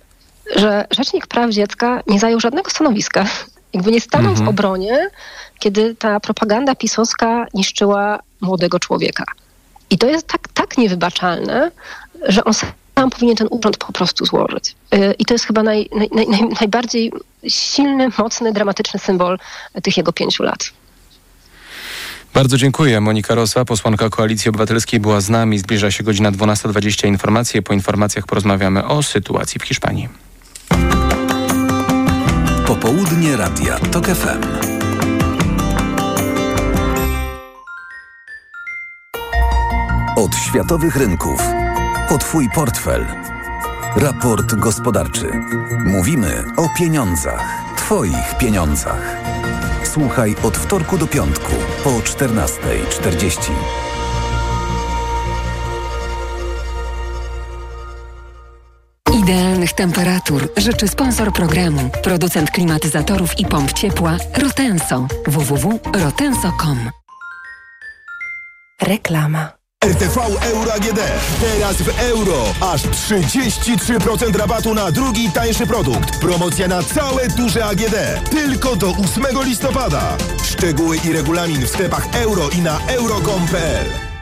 Że 0.55 0.85
Rzecznik 0.91 1.27
Praw 1.27 1.51
Dziecka 1.51 2.01
nie 2.07 2.19
zajął 2.19 2.39
żadnego 2.39 2.71
stanowiska. 2.71 3.25
Jakby 3.73 3.91
nie 3.91 4.01
stanął 4.01 4.31
mhm. 4.31 4.45
w 4.45 4.49
obronie, 4.49 5.09
kiedy 5.59 5.95
ta 5.95 6.19
propaganda 6.19 6.75
pisowska 6.75 7.45
niszczyła 7.53 8.19
młodego 8.41 8.79
człowieka. 8.79 9.23
I 9.89 9.97
to 9.97 10.07
jest 10.07 10.27
tak, 10.27 10.47
tak 10.53 10.77
niewybaczalne, 10.77 11.71
że 12.27 12.43
on 12.43 12.53
sam 12.53 13.09
powinien 13.09 13.35
ten 13.35 13.47
urząd 13.51 13.77
po 13.77 13.93
prostu 13.93 14.25
złożyć. 14.25 14.75
Y, 14.95 15.15
I 15.19 15.25
to 15.25 15.33
jest 15.33 15.45
chyba 15.45 15.63
naj, 15.63 15.89
naj, 15.95 16.09
naj, 16.11 16.49
najbardziej 16.59 17.11
silny, 17.47 18.09
mocny, 18.17 18.51
dramatyczny 18.51 18.99
symbol 18.99 19.39
tych 19.83 19.97
jego 19.97 20.13
pięciu 20.13 20.43
lat. 20.43 20.71
Bardzo 22.33 22.57
dziękuję. 22.57 23.01
Monika 23.01 23.35
Rosa, 23.35 23.65
posłanka 23.65 24.09
Koalicji 24.09 24.49
Obywatelskiej 24.49 24.99
była 24.99 25.21
z 25.21 25.29
nami. 25.29 25.59
Zbliża 25.59 25.91
się 25.91 26.03
godzina 26.03 26.31
12.20. 26.31 27.07
Informacje. 27.07 27.61
Po 27.61 27.73
informacjach 27.73 28.25
porozmawiamy 28.25 28.85
o 28.85 29.03
sytuacji 29.03 29.59
w 29.59 29.63
Hiszpanii. 29.63 30.09
Popołudnie 32.67 33.37
Radia 33.37 33.79
TOK 33.79 34.05
FM. 34.05 34.43
Od 40.15 40.35
światowych 40.35 40.95
rynków. 40.95 41.41
O 42.09 42.17
Twój 42.17 42.49
portfel. 42.55 43.05
Raport 43.95 44.55
gospodarczy. 44.55 45.31
Mówimy 45.85 46.43
o 46.57 46.69
pieniądzach. 46.77 47.62
Twoich 47.83 48.37
pieniądzach. 48.37 49.17
Słuchaj 49.83 50.35
od 50.43 50.57
wtorku 50.57 50.97
do 50.97 51.07
piątku 51.07 51.51
po 51.83 51.89
14.40. 51.89 53.51
Idealnych 59.13 59.73
temperatur 59.73 60.49
życzy 60.57 60.87
sponsor 60.87 61.33
programu, 61.33 61.89
producent 62.03 62.51
klimatyzatorów 62.51 63.39
i 63.39 63.45
pomp 63.45 63.73
ciepła 63.73 64.17
Rotenso 64.37 65.07
www.rotenso.com. 65.27 66.89
Reklama. 68.81 69.62
RTV 69.83 70.17
Euro 70.41 70.73
AGD. 70.73 70.99
Teraz 71.41 71.75
w 71.81 71.99
euro. 71.99 72.43
Aż 72.61 72.81
33% 72.81 74.35
rabatu 74.35 74.73
na 74.73 74.91
drugi 74.91 75.31
tańszy 75.31 75.67
produkt. 75.67 76.19
Promocja 76.19 76.67
na 76.67 76.83
całe 76.83 77.27
duże 77.27 77.65
AGD. 77.65 77.95
Tylko 78.29 78.75
do 78.75 78.87
8 78.87 79.43
listopada. 79.43 80.17
Szczegóły 80.43 80.97
i 81.05 81.13
regulamin 81.13 81.65
w 81.65 81.69
sklepach 81.69 82.07
euro 82.15 82.49
i 82.49 82.61
na 82.61 82.79
euro.com.pl 82.87 84.13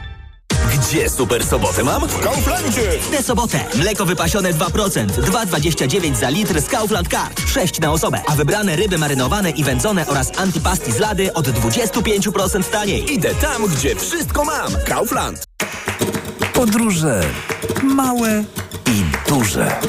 gdzie 0.92 1.10
super 1.10 1.46
sobotę 1.46 1.84
mam? 1.84 2.08
W 2.08 2.20
Kauflandzie! 2.20 2.92
Tę 3.10 3.22
sobotę 3.22 3.64
mleko 3.74 4.06
wypasione 4.06 4.52
2%, 4.54 5.06
2,29 5.06 6.14
za 6.14 6.28
litr 6.28 6.60
z 6.60 6.68
Kaufland 6.68 7.08
Card. 7.08 7.40
6 7.46 7.80
na 7.80 7.92
osobę, 7.92 8.22
a 8.26 8.36
wybrane 8.36 8.76
ryby 8.76 8.98
marynowane 8.98 9.50
i 9.50 9.64
wędzone 9.64 10.06
oraz 10.06 10.38
antipasti 10.38 10.92
z 10.92 10.98
lady 10.98 11.32
od 11.32 11.48
25% 11.48 12.64
taniej. 12.64 13.12
Idę 13.12 13.34
tam, 13.34 13.66
gdzie 13.66 13.96
wszystko 13.96 14.44
mam. 14.44 14.72
Kaufland. 14.86 15.51
Podróże 16.62 17.20
małe 17.82 18.44
i 18.86 19.28
duże. 19.28 19.80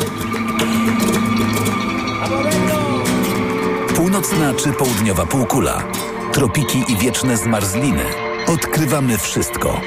Północna 3.95 4.53
czy 4.53 4.73
południowa 4.73 5.25
półkula 5.25 5.83
tropiki 6.31 6.83
i 6.87 6.97
wieczne 6.97 7.37
zmarzliny. 7.37 8.03
Odkrywamy 8.47 9.17
wszystko. 9.17 9.81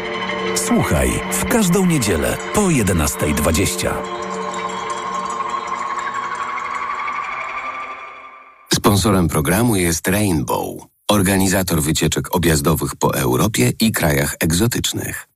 Słuchaj 0.54 1.10
w 1.32 1.44
każdą 1.44 1.86
niedzielę 1.86 2.36
po 2.54 2.60
11.20. 2.60 3.90
Sponsorem 8.74 9.28
programu 9.28 9.76
jest 9.76 10.08
Rainbow, 10.08 10.86
organizator 11.08 11.82
wycieczek 11.82 12.36
objazdowych 12.36 12.96
po 12.96 13.14
Europie 13.14 13.72
i 13.80 13.92
krajach 13.92 14.36
egzotycznych. 14.40 15.35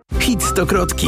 Hit 0.19 0.43
stokrotki. 0.43 1.07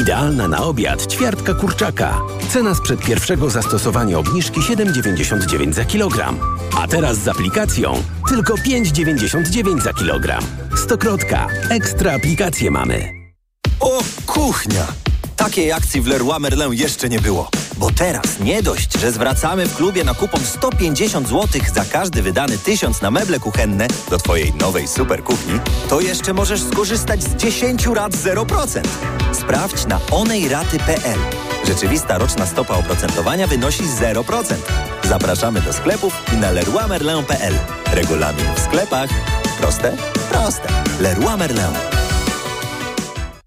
Idealna 0.00 0.48
na 0.48 0.62
obiad 0.64 1.06
ćwiartka 1.06 1.54
kurczaka. 1.54 2.18
Cena 2.48 2.74
sprzed 2.74 3.00
pierwszego 3.00 3.50
zastosowania 3.50 4.18
obniżki 4.18 4.60
7,99 4.60 5.72
za 5.72 5.84
kilogram. 5.84 6.38
A 6.78 6.88
teraz 6.88 7.16
z 7.18 7.28
aplikacją 7.28 8.02
tylko 8.28 8.54
5,99 8.54 9.82
za 9.82 9.92
kilogram. 9.92 10.42
Stokrotka. 10.76 11.46
Ekstra 11.70 12.12
aplikacje 12.12 12.70
mamy. 12.70 13.12
O, 13.80 14.02
kuchnia! 14.26 14.86
Takiej 15.36 15.72
akcji 15.72 16.00
w 16.00 16.06
Leroy 16.06 16.40
Merlin 16.40 16.72
jeszcze 16.72 17.08
nie 17.08 17.20
było. 17.20 17.50
Bo 17.80 17.90
teraz 17.90 18.40
nie 18.40 18.62
dość, 18.62 19.00
że 19.00 19.12
zwracamy 19.12 19.66
w 19.66 19.76
klubie 19.76 20.04
nakupom 20.04 20.40
150 20.44 21.28
zł 21.28 21.60
za 21.74 21.84
każdy 21.84 22.22
wydany 22.22 22.58
tysiąc 22.58 23.02
na 23.02 23.10
meble 23.10 23.40
kuchenne 23.40 23.88
do 24.10 24.18
Twojej 24.18 24.54
nowej 24.54 24.88
super 24.88 25.24
kuchni, 25.24 25.60
to 25.88 26.00
jeszcze 26.00 26.32
możesz 26.32 26.62
skorzystać 26.62 27.22
z 27.22 27.36
10 27.36 27.86
rat 27.86 28.12
0%. 28.12 28.80
Sprawdź 29.32 29.86
na 29.86 30.00
onejraty.pl. 30.10 31.18
Rzeczywista 31.66 32.18
roczna 32.18 32.46
stopa 32.46 32.74
oprocentowania 32.74 33.46
wynosi 33.46 33.82
0%. 33.82 34.54
Zapraszamy 35.04 35.60
do 35.60 35.72
sklepów 35.72 36.22
i 36.34 36.36
na 36.36 36.50
leroymerlin.pl. 36.50 37.54
Regulamin 37.92 38.54
w 38.56 38.60
sklepach. 38.60 39.10
Proste? 39.60 39.96
Proste. 40.30 40.68
Leroy 41.00 41.36
Merlin. 41.36 41.99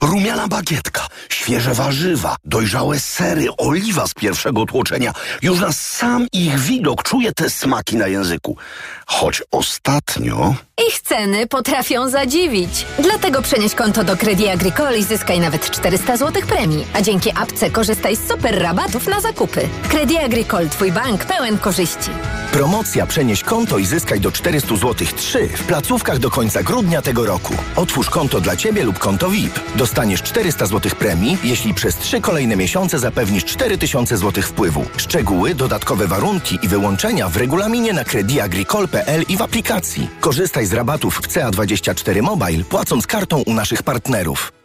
Rumiana 0.03 0.47
bagietka, 0.47 1.07
świeże 1.29 1.73
warzywa, 1.73 2.35
dojrzałe 2.45 2.99
sery, 2.99 3.47
oliwa 3.57 4.07
z 4.07 4.13
pierwszego 4.13 4.65
tłoczenia. 4.65 5.13
Już 5.41 5.59
na 5.59 5.71
sam 5.71 6.27
ich 6.33 6.59
widok 6.59 7.03
czuję 7.03 7.31
te 7.31 7.49
smaki 7.49 7.95
na 7.95 8.07
języku. 8.07 8.57
Choć 9.05 9.43
ostatnio... 9.51 10.55
Ich 10.87 11.01
ceny 11.01 11.47
potrafią 11.47 12.09
zadziwić. 12.09 12.85
Dlatego 12.99 13.41
przenieś 13.41 13.75
konto 13.75 14.03
do 14.03 14.17
Credit 14.17 14.47
Agricole 14.47 14.97
i 14.97 15.03
zyskaj 15.03 15.39
nawet 15.39 15.71
400 15.71 16.17
zł 16.17 16.41
premii. 16.47 16.85
A 16.93 17.01
dzięki 17.01 17.31
apce 17.35 17.69
korzystaj 17.69 18.15
z 18.15 18.27
super 18.27 18.61
rabatów 18.61 19.07
na 19.07 19.21
zakupy. 19.21 19.69
Credit 19.89 20.19
Agricole, 20.19 20.69
twój 20.69 20.91
bank 20.91 21.25
pełen 21.25 21.57
korzyści. 21.57 22.09
Promocja 22.51 23.05
Przenieś 23.05 23.43
konto 23.43 23.77
i 23.77 23.85
zyskaj 23.85 24.19
do 24.19 24.31
400 24.31 24.75
zł 24.75 25.07
3 25.15 25.47
w 25.47 25.63
placówkach 25.63 26.19
do 26.19 26.29
końca 26.29 26.63
grudnia 26.63 27.01
tego 27.01 27.25
roku. 27.25 27.53
Otwórz 27.75 28.09
konto 28.09 28.41
dla 28.41 28.55
Ciebie 28.55 28.83
lub 28.83 28.99
konto 28.99 29.29
VIP. 29.29 29.59
Dostaniesz 29.93 30.21
400 30.21 30.65
zł 30.65 30.91
premii, 30.99 31.37
jeśli 31.43 31.73
przez 31.73 31.95
3 31.97 32.21
kolejne 32.21 32.55
miesiące 32.55 32.99
zapewnisz 32.99 33.45
4000 33.45 34.17
zł 34.17 34.43
wpływu. 34.43 34.85
Szczegóły, 34.97 35.55
dodatkowe 35.55 36.07
warunki 36.07 36.59
i 36.63 36.67
wyłączenia 36.67 37.29
w 37.29 37.37
regulaminie 37.37 37.93
na 37.93 38.03
crediagricole.pl 38.03 39.23
i 39.29 39.37
w 39.37 39.41
aplikacji. 39.41 40.09
Korzystaj 40.19 40.65
z 40.65 40.73
rabatów 40.73 41.17
w 41.17 41.27
CA24 41.27 42.21
Mobile, 42.21 42.63
płacąc 42.63 43.07
kartą 43.07 43.41
u 43.41 43.53
naszych 43.53 43.83
partnerów. 43.83 44.62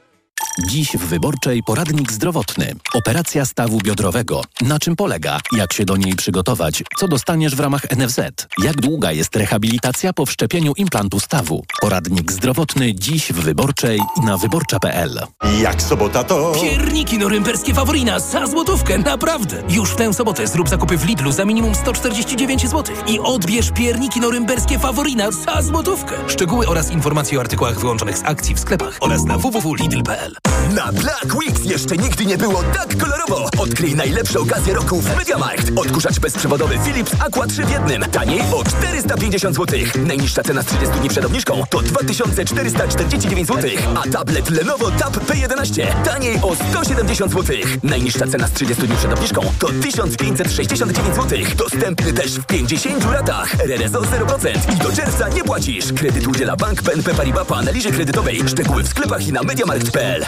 Dziś 0.66 0.96
w 0.96 1.06
Wyborczej 1.06 1.62
poradnik 1.62 2.12
zdrowotny. 2.12 2.74
Operacja 2.94 3.44
stawu 3.46 3.78
biodrowego. 3.78 4.42
Na 4.60 4.78
czym 4.78 4.96
polega? 4.96 5.40
Jak 5.52 5.72
się 5.72 5.84
do 5.84 5.96
niej 5.96 6.14
przygotować? 6.14 6.82
Co 6.98 7.08
dostaniesz 7.08 7.56
w 7.56 7.60
ramach 7.60 7.82
NFZ? 7.96 8.20
Jak 8.62 8.76
długa 8.76 9.12
jest 9.12 9.36
rehabilitacja 9.36 10.12
po 10.12 10.26
wszczepieniu 10.26 10.72
implantu 10.76 11.20
stawu? 11.20 11.64
Poradnik 11.80 12.32
zdrowotny 12.32 12.94
dziś 12.94 13.32
w 13.32 13.40
Wyborczej 13.40 14.00
i 14.16 14.20
na 14.20 14.36
wyborcza.pl. 14.36 15.20
Jak 15.60 15.82
sobota 15.82 16.24
to... 16.24 16.52
Pierniki 16.62 17.18
norymberskie 17.18 17.74
Faworina 17.74 18.20
za 18.20 18.46
złotówkę, 18.46 18.98
naprawdę! 18.98 19.62
Już 19.68 19.90
w 19.90 19.96
tę 19.96 20.14
sobotę 20.14 20.46
zrób 20.46 20.68
zakupy 20.68 20.96
w 20.98 21.04
Lidlu 21.04 21.32
za 21.32 21.44
minimum 21.44 21.74
149 21.74 22.62
zł 22.68 22.96
i 23.06 23.20
odbierz 23.20 23.70
pierniki 23.70 24.20
norymberskie 24.20 24.78
Faworina 24.78 25.30
za 25.30 25.62
złotówkę. 25.62 26.14
Szczegóły 26.28 26.68
oraz 26.68 26.90
informacje 26.90 27.38
o 27.38 27.40
artykułach 27.40 27.80
wyłączonych 27.80 28.18
z 28.18 28.24
akcji 28.24 28.54
w 28.54 28.60
sklepach 28.60 28.98
oraz 29.00 29.24
na 29.24 29.38
www.lidl.pl. 29.38 30.37
Na 30.74 30.92
Black 30.92 31.34
Weeks 31.34 31.64
jeszcze 31.64 31.96
nigdy 31.96 32.26
nie 32.26 32.38
było 32.38 32.62
tak 32.62 32.96
kolorowo. 32.96 33.48
Odkryj 33.58 33.94
najlepsze 33.94 34.40
okazje 34.40 34.74
roku 34.74 35.00
w 35.00 35.16
MediaMarkt. 35.16 35.70
Odkurzacz 35.76 36.18
bezprzewodowy 36.20 36.78
Philips 36.84 37.12
Aqua 37.20 37.46
3 37.46 37.64
w 37.64 37.70
jednym. 37.70 38.02
Taniej 38.02 38.40
o 38.52 38.64
450 38.64 39.56
zł. 39.56 39.80
Najniższa 40.06 40.42
cena 40.42 40.62
z 40.62 40.66
30 40.66 40.98
dni 40.98 41.08
przed 41.08 41.24
obniżką 41.24 41.62
to 41.70 41.82
2449 41.82 43.48
zł. 43.48 43.70
A 43.96 44.08
tablet 44.10 44.50
Lenovo 44.50 44.90
Tab 44.90 45.16
P11 45.16 46.04
taniej 46.04 46.38
o 46.42 46.54
170 46.70 47.32
zł. 47.32 47.56
Najniższa 47.82 48.26
cena 48.26 48.48
z 48.48 48.52
30 48.52 48.86
dni 48.86 48.96
przed 48.96 49.12
obniżką 49.12 49.40
to 49.58 49.68
1569 49.82 51.16
zł. 51.16 51.38
Dostępny 51.56 52.12
też 52.12 52.38
w 52.38 52.46
50 52.46 53.12
latach. 53.12 53.54
RRSO 53.60 54.00
0% 54.00 54.74
i 54.74 54.76
do 54.76 54.92
czerwca 54.92 55.28
nie 55.28 55.44
płacisz. 55.44 55.92
Kredyt 55.92 56.26
udziela 56.26 56.56
Bank 56.56 56.82
BNP 56.82 57.14
Paribas 57.14 57.46
po 57.46 57.56
analizie 57.56 57.90
kredytowej. 57.92 58.42
Szczegóły 58.48 58.82
w 58.82 58.88
sklepach 58.88 59.26
i 59.26 59.32
na 59.32 59.42
MediaMarkt.pl. 59.42 60.27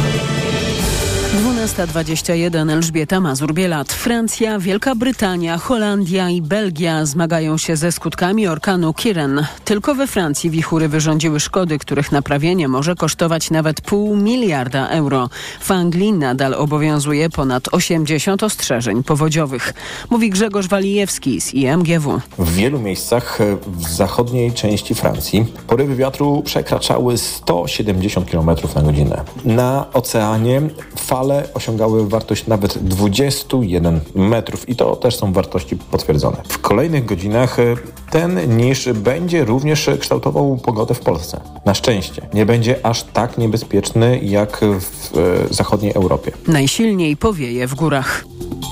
12.21 1.61 2.71
Elżbieta 2.71 3.19
Mazur-Bielat. 3.19 3.93
Francja, 3.93 4.59
Wielka 4.59 4.95
Brytania, 4.95 5.57
Holandia 5.57 6.29
i 6.29 6.41
Belgia 6.41 7.05
zmagają 7.05 7.57
się 7.57 7.75
ze 7.75 7.91
skutkami 7.91 8.47
orkanu 8.47 8.93
Kiren. 8.93 9.45
Tylko 9.65 9.95
we 9.95 10.07
Francji 10.07 10.49
wichury 10.49 10.87
wyrządziły 10.87 11.39
szkody, 11.39 11.79
których 11.79 12.11
naprawienie 12.11 12.67
może 12.67 12.95
kosztować 12.95 13.51
nawet 13.51 13.81
pół 13.81 14.15
miliarda 14.15 14.87
euro. 14.87 15.29
W 15.61 15.71
Anglii 15.71 16.13
nadal 16.13 16.53
obowiązuje 16.53 17.29
ponad 17.29 17.67
80 17.71 18.43
ostrzeżeń 18.43 19.03
powodziowych. 19.03 19.73
Mówi 20.09 20.29
Grzegorz 20.29 20.67
Walijewski 20.67 21.41
z 21.41 21.53
IMGW. 21.53 22.21
W 22.37 22.55
wielu 22.55 22.79
miejscach 22.79 23.39
w 23.65 23.89
zachodniej 23.89 24.53
części 24.53 24.95
Francji 24.95 25.45
porywy 25.67 25.95
wiatru 25.95 26.41
przekraczały 26.45 27.17
170 27.17 28.31
km 28.31 28.49
na 28.75 28.81
godzinę. 28.81 29.21
Na 29.45 29.85
oceanie 29.93 30.61
fale 30.97 31.50
osiągały 31.53 32.09
wartość 32.09 32.47
nawet 32.47 32.77
21 32.77 33.99
metrów 34.15 34.69
i 34.69 34.75
to 34.75 34.95
też 34.95 35.15
są 35.15 35.33
wartości 35.33 35.75
potwierdzone. 35.75 36.37
W 36.47 36.59
kolejnych 36.59 37.05
godzinach 37.05 37.59
e, 37.59 37.75
ten 38.11 38.57
niż 38.57 38.89
będzie 38.89 39.45
również 39.45 39.89
kształtował 39.99 40.57
pogodę 40.57 40.93
w 40.93 40.99
Polsce. 40.99 41.41
Na 41.65 41.73
szczęście 41.73 42.29
nie 42.33 42.45
będzie 42.45 42.85
aż 42.85 43.03
tak 43.03 43.37
niebezpieczny 43.37 44.19
jak 44.19 44.59
w 44.79 45.17
e, 45.49 45.53
zachodniej 45.53 45.93
Europie. 45.93 46.31
Najsilniej 46.47 47.17
powieje 47.17 47.67
w 47.67 47.75
górach. 47.75 48.25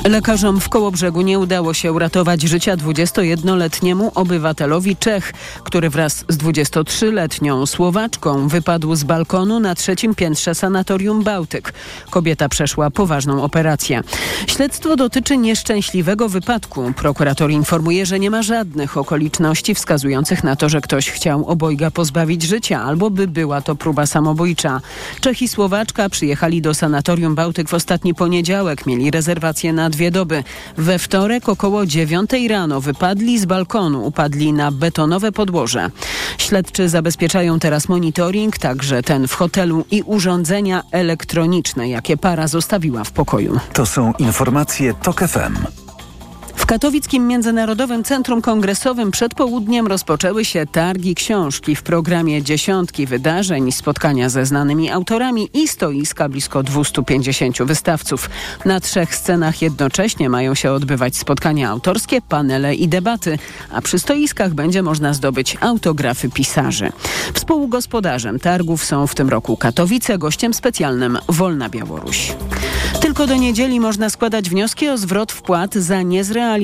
Lekarzom 0.05 0.59
w 0.59 0.69
Kołobrzegu 0.69 1.21
nie 1.21 1.39
udało 1.39 1.73
się 1.73 1.93
uratować 1.93 2.41
życia 2.41 2.77
21-letniemu 2.77 4.11
obywatelowi 4.15 4.95
Czech, 4.95 5.33
który 5.63 5.89
wraz 5.89 6.25
z 6.29 6.37
23-letnią 6.37 7.65
Słowaczką 7.65 8.47
wypadł 8.47 8.95
z 8.95 9.03
balkonu 9.03 9.59
na 9.59 9.75
trzecim 9.75 10.15
piętrze 10.15 10.55
sanatorium 10.55 11.23
Bałtyk. 11.23 11.73
Kobieta 12.09 12.49
przeszła 12.49 12.68
poważną 12.93 13.43
operację. 13.43 14.01
Śledztwo 14.47 14.95
dotyczy 14.95 15.38
nieszczęśliwego 15.38 16.29
wypadku. 16.29 16.93
Prokurator 16.95 17.51
informuje, 17.51 18.05
że 18.05 18.19
nie 18.19 18.32
ma 18.32 18.41
żadnych 18.41 18.97
okoliczności 18.97 19.75
wskazujących 19.75 20.43
na 20.43 20.55
to, 20.55 20.69
że 20.69 20.82
ktoś 20.82 21.10
chciał 21.10 21.45
obojga 21.45 21.91
pozbawić 21.91 22.43
życia 22.43 22.82
albo 22.82 23.10
by 23.10 23.27
była 23.27 23.62
to 23.62 23.75
próba 23.75 24.05
samobójcza. 24.05 24.82
Czech 25.21 25.41
i 25.41 25.47
Słowaczka 25.47 26.10
przyjechali 26.10 26.62
do 26.62 26.73
sanatorium 26.73 27.36
Bałtyk 27.36 27.69
w 27.69 27.73
ostatni 27.73 28.13
poniedziałek. 28.13 28.86
Mieli 28.86 29.12
rezerwację 29.12 29.73
na 29.73 29.89
dwie 29.89 30.12
doby. 30.12 30.43
We 30.77 30.99
wtorek 30.99 31.49
około 31.49 31.86
dziewiątej 31.86 32.47
rano 32.47 32.82
wypadli 32.82 33.39
z 33.39 33.45
balkonu, 33.45 34.05
upadli 34.05 34.53
na 34.53 34.71
betonowe 34.71 35.32
podłoże. 35.32 35.89
Śledczy 36.38 36.89
zabezpieczają 36.89 37.60
teraz 37.60 37.89
monitoring, 37.89 38.58
także 38.58 39.03
ten 39.03 39.27
w 39.27 39.34
hotelu 39.34 39.86
i 39.91 40.01
urządzenia 40.01 40.84
elektroniczne, 40.91 41.89
jakie 41.89 42.17
para 42.17 42.47
zostawiła 42.59 43.03
w 43.03 43.11
pokoju. 43.11 43.59
To 43.73 43.85
są 43.85 44.13
informacje 44.19 44.93
TOK 44.93 45.19
FM. 45.19 45.88
Katowickim 46.69 47.27
Międzynarodowym 47.27 48.03
Centrum 48.03 48.41
Kongresowym 48.41 49.12
przed 49.12 49.36
południem 49.36 49.88
rozpoczęły 49.88 50.45
się 50.45 50.65
targi 50.71 51.15
książki 51.15 51.75
w 51.75 51.84
programie 51.84 52.43
dziesiątki 52.43 53.05
wydarzeń, 53.05 53.71
spotkania 53.71 54.29
ze 54.29 54.45
znanymi 54.45 54.89
autorami 54.89 55.49
i 55.53 55.67
stoiska 55.67 56.29
blisko 56.29 56.63
250 56.63 57.63
wystawców. 57.63 58.29
Na 58.65 58.79
trzech 58.79 59.15
scenach 59.15 59.62
jednocześnie 59.62 60.29
mają 60.29 60.55
się 60.55 60.71
odbywać 60.71 61.17
spotkania 61.17 61.69
autorskie, 61.69 62.21
panele 62.21 62.75
i 62.75 62.88
debaty, 62.88 63.38
a 63.71 63.82
przy 63.82 63.99
stoiskach 63.99 64.53
będzie 64.53 64.84
można 64.84 65.13
zdobyć 65.13 65.58
autografy 65.62 66.29
pisarzy. 66.29 66.91
Współgospodarzem 67.34 68.39
targów 68.39 68.86
są 68.86 69.08
w 69.08 69.15
tym 69.15 69.29
roku 69.29 69.58
Katowice, 69.58 70.17
gościem 70.17 70.53
specjalnym 70.53 71.17
Wolna 71.27 71.69
Białoruś. 71.69 72.34
Tylko 73.01 73.27
do 73.27 73.36
niedzieli 73.36 73.79
można 73.79 74.10
składać 74.10 74.49
wnioski 74.49 74.89
o 74.89 74.97
zwrot 74.97 75.32
wpłat 75.32 75.75
za 75.75 76.01
niezrealizowane 76.01 76.58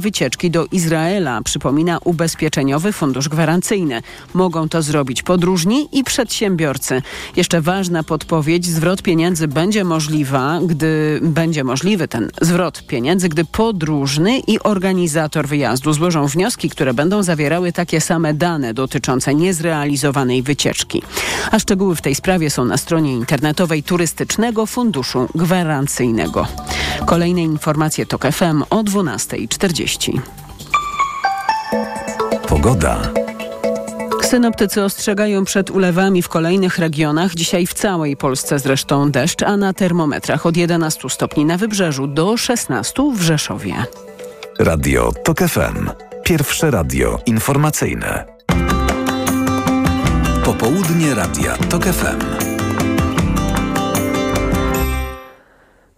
wycieczki 0.00 0.50
do 0.50 0.66
Izraela, 0.72 1.42
przypomina 1.42 1.98
Ubezpieczeniowy 2.04 2.92
Fundusz 2.92 3.28
Gwarancyjny. 3.28 4.02
Mogą 4.34 4.68
to 4.68 4.82
zrobić 4.82 5.22
podróżni 5.22 5.88
i 5.92 6.04
przedsiębiorcy. 6.04 7.02
Jeszcze 7.36 7.60
ważna 7.60 8.02
podpowiedź, 8.02 8.66
zwrot 8.66 9.02
pieniędzy 9.02 9.48
będzie 9.48 9.84
możliwa, 9.84 10.60
gdy 10.66 11.20
będzie 11.22 11.64
możliwy 11.64 12.08
ten 12.08 12.30
zwrot 12.40 12.86
pieniędzy, 12.86 13.28
gdy 13.28 13.44
podróżny 13.44 14.38
i 14.38 14.60
organizator 14.60 15.48
wyjazdu 15.48 15.92
złożą 15.92 16.26
wnioski, 16.26 16.70
które 16.70 16.94
będą 16.94 17.22
zawierały 17.22 17.72
takie 17.72 18.00
same 18.00 18.34
dane 18.34 18.74
dotyczące 18.74 19.34
niezrealizowanej 19.34 20.42
wycieczki. 20.42 21.02
A 21.50 21.58
szczegóły 21.58 21.96
w 21.96 22.02
tej 22.02 22.14
sprawie 22.14 22.50
są 22.50 22.64
na 22.64 22.76
stronie 22.76 23.12
internetowej 23.12 23.82
Turystycznego 23.82 24.66
Funduszu 24.66 25.28
Gwarancyjnego. 25.34 26.46
Kolejne 27.06 27.42
informacje 27.42 28.06
TOK 28.06 28.26
FM 28.32 28.62
o 28.70 28.82
12.40. 29.36 30.20
Pogoda. 32.48 32.98
Synoptycy 34.22 34.82
ostrzegają 34.82 35.44
przed 35.44 35.70
ulewami 35.70 36.22
w 36.22 36.28
kolejnych 36.28 36.78
regionach. 36.78 37.34
Dzisiaj 37.34 37.66
w 37.66 37.74
całej 37.74 38.16
Polsce 38.16 38.58
zresztą 38.58 39.10
deszcz, 39.10 39.42
a 39.42 39.56
na 39.56 39.72
termometrach 39.72 40.46
od 40.46 40.56
11 40.56 41.08
stopni 41.08 41.44
na 41.44 41.56
wybrzeżu 41.56 42.06
do 42.06 42.36
16 42.36 43.12
w 43.14 43.22
Rzeszowie. 43.22 43.74
Radio 44.58 45.12
TOK 45.24 45.38
FM. 45.38 45.90
Pierwsze 46.24 46.70
radio 46.70 47.18
informacyjne. 47.26 48.24
Popołudnie 50.44 51.14
Radia 51.14 51.56
TOK 51.56 51.84
FM. 51.84 52.55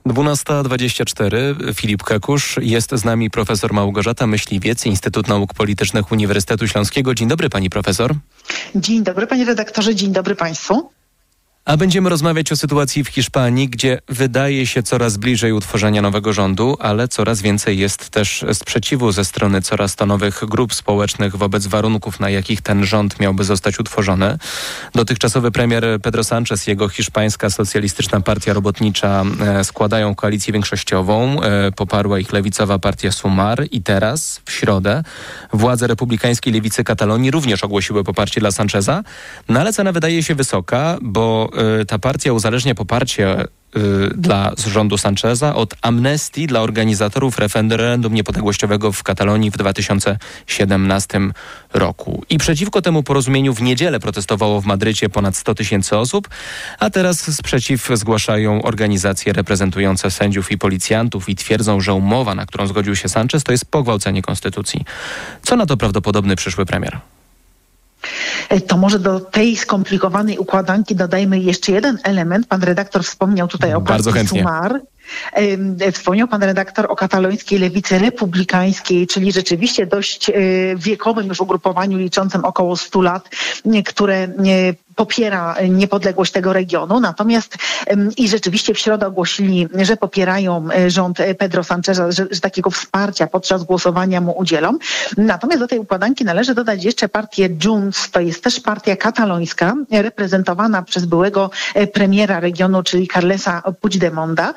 12.24. 0.08 1.74
Filip 1.74 2.02
Kakusz. 2.02 2.56
Jest 2.62 2.90
z 2.94 3.04
nami 3.04 3.30
profesor 3.30 3.72
Małgorzata 3.72 4.26
Myśliwiec, 4.26 4.86
Instytut 4.86 5.28
Nauk 5.28 5.54
Politycznych 5.54 6.12
Uniwersytetu 6.12 6.68
Śląskiego. 6.68 7.14
Dzień 7.14 7.28
dobry 7.28 7.50
pani 7.50 7.70
profesor. 7.70 8.14
Dzień 8.74 9.02
dobry 9.02 9.26
panie 9.26 9.44
redaktorze, 9.44 9.94
dzień 9.94 10.12
dobry 10.12 10.34
państwu. 10.34 10.90
A 11.68 11.76
będziemy 11.76 12.10
rozmawiać 12.10 12.52
o 12.52 12.56
sytuacji 12.56 13.04
w 13.04 13.08
Hiszpanii, 13.08 13.68
gdzie 13.68 13.98
wydaje 14.08 14.66
się 14.66 14.82
coraz 14.82 15.16
bliżej 15.16 15.52
utworzenia 15.52 16.02
nowego 16.02 16.32
rządu, 16.32 16.76
ale 16.80 17.08
coraz 17.08 17.42
więcej 17.42 17.78
jest 17.78 18.10
też 18.10 18.44
sprzeciwu 18.52 19.12
ze 19.12 19.24
strony 19.24 19.62
coraz 19.62 19.96
to 19.96 20.06
nowych 20.06 20.44
grup 20.46 20.74
społecznych 20.74 21.36
wobec 21.36 21.66
warunków, 21.66 22.20
na 22.20 22.30
jakich 22.30 22.60
ten 22.60 22.84
rząd 22.84 23.20
miałby 23.20 23.44
zostać 23.44 23.80
utworzony. 23.80 24.38
Dotychczasowy 24.94 25.50
premier 25.50 25.84
Pedro 26.02 26.22
Sánchez 26.22 26.66
i 26.68 26.70
jego 26.70 26.88
hiszpańska 26.88 27.50
socjalistyczna 27.50 28.20
partia 28.20 28.52
robotnicza 28.52 29.24
e, 29.40 29.64
składają 29.64 30.14
koalicję 30.14 30.52
większościową. 30.52 31.42
E, 31.42 31.72
poparła 31.72 32.18
ich 32.18 32.32
lewicowa 32.32 32.78
partia 32.78 33.12
Sumar 33.12 33.66
i 33.70 33.82
teraz, 33.82 34.40
w 34.44 34.52
środę, 34.52 35.02
władze 35.52 35.86
republikańskiej 35.86 36.52
lewicy 36.52 36.84
Katalonii 36.84 37.30
również 37.30 37.64
ogłosiły 37.64 38.04
poparcie 38.04 38.40
dla 38.40 38.50
Sancheza. 38.50 39.02
No 39.48 39.60
ale 39.60 39.72
cena 39.72 39.92
wydaje 39.92 40.22
się 40.22 40.34
wysoka, 40.34 40.98
bo 41.02 41.50
ta 41.88 41.98
partia 41.98 42.32
uzależnia 42.32 42.74
poparcie 42.74 43.44
y, 43.44 43.48
dla 44.16 44.52
rządu 44.66 44.98
Sancheza 44.98 45.54
od 45.54 45.74
amnestii 45.82 46.46
dla 46.46 46.60
organizatorów 46.60 47.38
referendum 47.38 48.14
niepodległościowego 48.14 48.92
w 48.92 49.02
Katalonii 49.02 49.50
w 49.50 49.56
2017 49.56 51.20
roku. 51.74 52.24
I 52.30 52.38
przeciwko 52.38 52.82
temu 52.82 53.02
porozumieniu 53.02 53.54
w 53.54 53.62
niedzielę 53.62 54.00
protestowało 54.00 54.60
w 54.60 54.66
Madrycie 54.66 55.08
ponad 55.08 55.36
100 55.36 55.54
tysięcy 55.54 55.96
osób, 55.96 56.28
a 56.78 56.90
teraz 56.90 57.34
sprzeciw 57.34 57.88
zgłaszają 57.94 58.62
organizacje 58.62 59.32
reprezentujące 59.32 60.10
sędziów 60.10 60.50
i 60.50 60.58
policjantów 60.58 61.28
i 61.28 61.36
twierdzą, 61.36 61.80
że 61.80 61.94
umowa, 61.94 62.34
na 62.34 62.46
którą 62.46 62.66
zgodził 62.66 62.96
się 62.96 63.08
Sanchez, 63.08 63.44
to 63.44 63.52
jest 63.52 63.64
pogwałcenie 63.64 64.22
konstytucji. 64.22 64.84
Co 65.42 65.56
na 65.56 65.66
to 65.66 65.76
prawdopodobny 65.76 66.36
przyszły 66.36 66.66
premier? 66.66 66.98
To 68.66 68.76
może 68.76 68.98
do 68.98 69.20
tej 69.20 69.56
skomplikowanej 69.56 70.38
układanki 70.38 70.94
dodajmy 70.94 71.38
jeszcze 71.38 71.72
jeden 71.72 71.98
element. 72.04 72.46
Pan 72.46 72.62
redaktor 72.62 73.04
wspomniał 73.04 73.48
tutaj 73.48 73.74
o 73.74 73.80
Bardzo 73.80 74.10
partii 74.10 74.18
chętnie. 74.18 74.40
Sumar. 74.40 74.80
Wspomniał 75.92 76.28
pan 76.28 76.42
redaktor 76.42 76.86
o 76.88 76.96
katalońskiej 76.96 77.58
lewicy 77.58 77.98
republikańskiej, 77.98 79.06
czyli 79.06 79.32
rzeczywiście 79.32 79.86
dość 79.86 80.30
e, 80.30 80.32
wiekowym 80.76 81.26
już 81.26 81.40
ugrupowaniu 81.40 81.98
liczącym 81.98 82.44
około 82.44 82.76
100 82.76 83.02
lat, 83.02 83.28
które 83.84 84.14
e, 84.14 84.28
popiera 84.94 85.56
niepodległość 85.68 86.32
tego 86.32 86.52
regionu. 86.52 87.00
Natomiast 87.00 87.56
i 88.16 88.28
rzeczywiście 88.28 88.74
w 88.74 88.78
środę 88.78 89.06
ogłosili, 89.06 89.68
że 89.74 89.96
popierają 89.96 90.68
e, 90.70 90.90
rząd 90.90 91.18
Pedro 91.38 91.64
Sancheza, 91.64 92.12
że, 92.12 92.26
że 92.30 92.40
takiego 92.40 92.70
wsparcia 92.70 93.26
podczas 93.26 93.64
głosowania 93.64 94.20
mu 94.20 94.38
udzielą. 94.38 94.78
Natomiast 95.16 95.60
do 95.60 95.66
tej 95.66 95.78
układanki 95.78 96.24
należy 96.24 96.54
dodać 96.54 96.84
jeszcze 96.84 97.08
partię 97.08 97.48
Junts, 97.64 98.10
to 98.10 98.20
jest 98.20 98.44
też 98.44 98.60
partia 98.60 98.96
katalońska, 98.96 99.74
reprezentowana 99.90 100.82
przez 100.82 101.06
byłego 101.06 101.50
premiera 101.92 102.40
regionu, 102.40 102.82
czyli 102.82 103.08
Carlesa 103.08 103.62
Puigdemonta, 103.80 104.54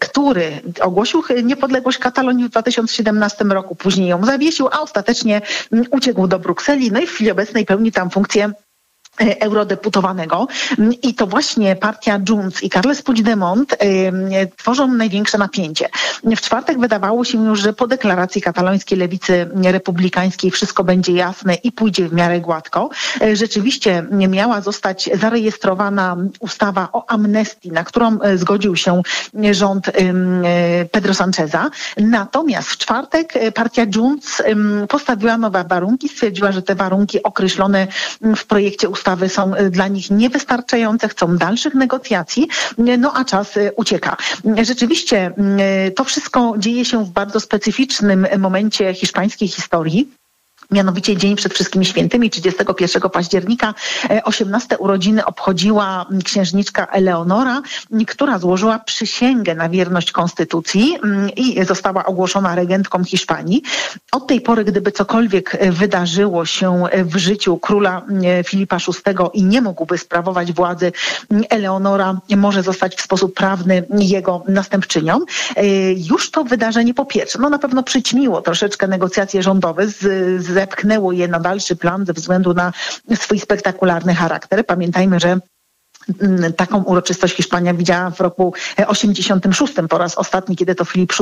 który 0.00 0.60
ogłosił 0.80 1.22
niepodległość 1.42 1.98
Katalonii 1.98 2.44
w 2.44 2.50
2017 2.50 3.44
roku, 3.44 3.74
później 3.74 4.08
ją 4.08 4.24
zawiesił, 4.24 4.68
a 4.72 4.80
ostatecznie 4.80 5.40
uciekł 5.90 6.26
do 6.26 6.38
Brukseli, 6.38 6.92
no 6.92 7.00
i 7.00 7.06
w 7.06 7.10
chwili 7.10 7.30
obecnej 7.30 7.66
pełni 7.66 7.92
tam 7.92 8.10
funkcję 8.10 8.52
eurodeputowanego 9.18 10.48
i 11.02 11.14
to 11.14 11.26
właśnie 11.26 11.76
partia 11.76 12.20
Junts 12.28 12.62
i 12.62 12.70
Carles 12.70 13.02
Puigdemont 13.02 13.72
y, 13.72 13.76
tworzą 14.56 14.86
największe 14.86 15.38
napięcie. 15.38 15.88
W 16.24 16.40
czwartek 16.40 16.78
wydawało 16.78 17.24
się 17.24 17.44
już, 17.44 17.60
że 17.60 17.72
po 17.72 17.86
deklaracji 17.86 18.42
katalońskiej 18.42 18.98
lewicy 18.98 19.48
republikańskiej 19.64 20.50
wszystko 20.50 20.84
będzie 20.84 21.12
jasne 21.12 21.54
i 21.54 21.72
pójdzie 21.72 22.08
w 22.08 22.12
miarę 22.12 22.40
gładko. 22.40 22.90
Rzeczywiście 23.32 24.06
miała 24.28 24.60
zostać 24.60 25.10
zarejestrowana 25.14 26.16
ustawa 26.40 26.88
o 26.92 27.10
amnestii, 27.10 27.72
na 27.72 27.84
którą 27.84 28.18
zgodził 28.36 28.76
się 28.76 29.02
rząd 29.50 29.90
Pedro 30.90 31.14
Sancheza. 31.14 31.70
Natomiast 31.96 32.68
w 32.68 32.76
czwartek 32.76 33.32
partia 33.54 33.86
Junts 33.96 34.42
postawiła 34.88 35.38
nowe 35.38 35.64
warunki, 35.64 36.08
stwierdziła, 36.08 36.52
że 36.52 36.62
te 36.62 36.74
warunki 36.74 37.22
określone 37.22 37.86
w 38.36 38.46
projekcie 38.46 38.88
ustawy 38.88 39.01
ustawy 39.02 39.28
są 39.28 39.52
dla 39.70 39.88
nich 39.88 40.10
niewystarczające, 40.10 41.08
chcą 41.08 41.36
dalszych 41.36 41.74
negocjacji, 41.74 42.48
no 42.98 43.12
a 43.14 43.24
czas 43.24 43.58
ucieka. 43.76 44.16
Rzeczywiście 44.62 45.34
to 45.96 46.04
wszystko 46.04 46.54
dzieje 46.58 46.84
się 46.84 47.04
w 47.04 47.10
bardzo 47.10 47.40
specyficznym 47.40 48.26
momencie 48.38 48.94
hiszpańskiej 48.94 49.48
historii 49.48 50.08
mianowicie 50.72 51.16
dzień 51.16 51.36
przed 51.36 51.54
wszystkimi 51.54 51.86
świętymi, 51.86 52.30
31 52.30 53.10
października, 53.10 53.74
18 54.24 54.78
urodziny 54.78 55.24
obchodziła 55.24 56.06
księżniczka 56.24 56.86
Eleonora, 56.86 57.62
która 58.06 58.38
złożyła 58.38 58.78
przysięgę 58.78 59.54
na 59.54 59.68
wierność 59.68 60.12
konstytucji 60.12 60.96
i 61.36 61.64
została 61.64 62.04
ogłoszona 62.04 62.54
regentką 62.54 63.04
Hiszpanii. 63.04 63.62
Od 64.12 64.26
tej 64.26 64.40
pory, 64.40 64.64
gdyby 64.64 64.92
cokolwiek 64.92 65.58
wydarzyło 65.70 66.46
się 66.46 66.84
w 67.04 67.16
życiu 67.16 67.58
króla 67.58 68.02
Filipa 68.46 68.76
VI 68.76 69.14
i 69.32 69.44
nie 69.44 69.60
mógłby 69.60 69.98
sprawować 69.98 70.52
władzy, 70.52 70.92
Eleonora 71.48 72.20
może 72.36 72.62
zostać 72.62 72.96
w 72.96 73.02
sposób 73.02 73.34
prawny 73.34 73.86
jego 73.98 74.44
następczynią. 74.48 75.20
Już 75.96 76.30
to 76.30 76.44
wydarzenie 76.44 76.94
po 76.94 77.04
pierwsze, 77.04 77.38
no 77.38 77.50
na 77.50 77.58
pewno 77.58 77.82
przyćmiło 77.82 78.42
troszeczkę 78.42 78.88
negocjacje 78.88 79.42
rządowe 79.42 79.88
z, 79.88 79.98
z 80.42 80.61
zepchnęło 80.62 81.12
je 81.12 81.28
na 81.28 81.40
dalszy 81.40 81.76
plan 81.76 82.06
ze 82.06 82.12
względu 82.12 82.54
na 82.54 82.72
swój 83.14 83.38
spektakularny 83.38 84.14
charakter. 84.14 84.66
Pamiętajmy, 84.66 85.20
że 85.20 85.38
taką 86.56 86.82
uroczystość 86.82 87.34
Hiszpania 87.34 87.74
widziała 87.74 88.10
w 88.10 88.20
roku 88.20 88.54
86 88.86 89.72
po 89.88 89.98
raz 89.98 90.18
ostatni, 90.18 90.56
kiedy 90.56 90.74
to 90.74 90.84
Filip 90.84 91.12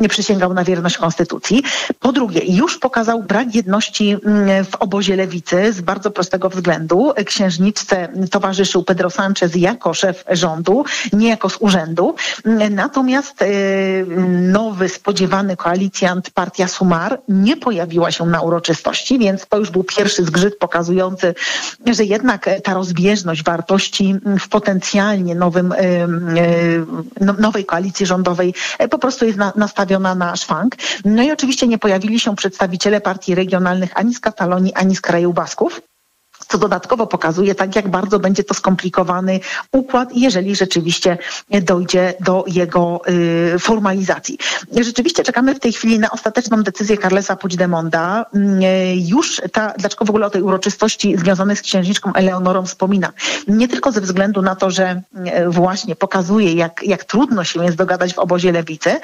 VI 0.00 0.08
przysięgał 0.08 0.54
na 0.54 0.64
wierność 0.64 0.98
konstytucji. 0.98 1.62
Po 2.00 2.12
drugie, 2.12 2.40
już 2.44 2.78
pokazał 2.78 3.22
brak 3.22 3.54
jedności 3.54 4.16
mm, 4.24 4.64
w 4.64 4.74
obozie 4.76 5.16
lewicy 5.16 5.72
z 5.72 5.80
bardzo 5.80 6.10
prostego 6.10 6.48
względu. 6.48 7.12
Księżniczce 7.26 8.08
towarzyszył 8.30 8.84
Pedro 8.84 9.10
Sanchez 9.10 9.56
jako 9.56 9.94
szef 9.94 10.24
rządu, 10.30 10.84
nie 11.12 11.28
jako 11.28 11.50
z 11.50 11.56
urzędu. 11.60 12.14
Mm, 12.44 12.74
natomiast 12.74 13.42
y, 13.42 14.06
nowy, 14.28 14.88
spodziewany 14.88 15.56
koalicjant 15.56 16.30
partia 16.30 16.68
Sumar 16.68 17.20
nie 17.28 17.56
pojawiła 17.56 18.10
się 18.10 18.26
na 18.26 18.40
uroczystości, 18.40 19.18
więc 19.18 19.46
to 19.46 19.58
już 19.58 19.70
był 19.70 19.84
pierwszy 19.84 20.24
zgrzyt 20.24 20.58
pokazujący, 20.58 21.34
że 21.86 22.04
jednak 22.04 22.50
ta 22.64 22.74
rozbieżność 22.74 23.44
wartości 23.44 24.07
w 24.40 24.48
potencjalnie 24.48 25.34
nowym, 25.34 25.74
no, 27.20 27.32
nowej 27.32 27.64
koalicji 27.64 28.06
rządowej 28.06 28.54
e, 28.78 28.88
po 28.88 28.98
prostu 28.98 29.24
jest 29.24 29.38
nastawiona 29.56 30.14
na 30.14 30.36
szwank. 30.36 30.74
No 31.04 31.22
i 31.22 31.32
oczywiście 31.32 31.68
nie 31.68 31.78
pojawili 31.78 32.20
się 32.20 32.36
przedstawiciele 32.36 33.00
partii 33.00 33.34
regionalnych 33.34 33.90
ani 33.94 34.14
z 34.14 34.20
Katalonii, 34.20 34.74
ani 34.74 34.96
z 34.96 35.00
kraju 35.00 35.32
Basków 35.32 35.80
co 36.48 36.58
dodatkowo 36.58 37.06
pokazuje, 37.06 37.54
tak 37.54 37.76
jak 37.76 37.88
bardzo 37.88 38.18
będzie 38.18 38.44
to 38.44 38.54
skomplikowany 38.54 39.40
układ, 39.72 40.08
jeżeli 40.14 40.56
rzeczywiście 40.56 41.18
dojdzie 41.62 42.14
do 42.20 42.44
jego 42.46 43.00
y, 43.54 43.58
formalizacji. 43.58 44.38
Rzeczywiście 44.80 45.24
czekamy 45.24 45.54
w 45.54 45.60
tej 45.60 45.72
chwili 45.72 45.98
na 45.98 46.10
ostateczną 46.10 46.62
decyzję 46.62 46.96
Carlesa 46.96 47.36
Puigdemonda. 47.36 48.26
Y, 48.34 48.38
już 48.96 49.40
ta, 49.52 49.72
dlaczego 49.78 50.04
w 50.04 50.10
ogóle 50.10 50.26
o 50.26 50.30
tej 50.30 50.42
uroczystości 50.42 51.16
związanej 51.16 51.56
z 51.56 51.62
księżniczką 51.62 52.12
Eleonorą 52.12 52.66
wspomina? 52.66 53.12
Nie 53.48 53.68
tylko 53.68 53.92
ze 53.92 54.00
względu 54.00 54.42
na 54.42 54.56
to, 54.56 54.70
że 54.70 55.02
y, 55.46 55.50
właśnie 55.50 55.96
pokazuje, 55.96 56.52
jak, 56.52 56.82
jak 56.82 57.04
trudno 57.04 57.44
się 57.44 57.64
jest 57.64 57.76
dogadać 57.76 58.14
w 58.14 58.18
obozie 58.18 58.52
lewicy, 58.52 58.90
y, 58.90 59.00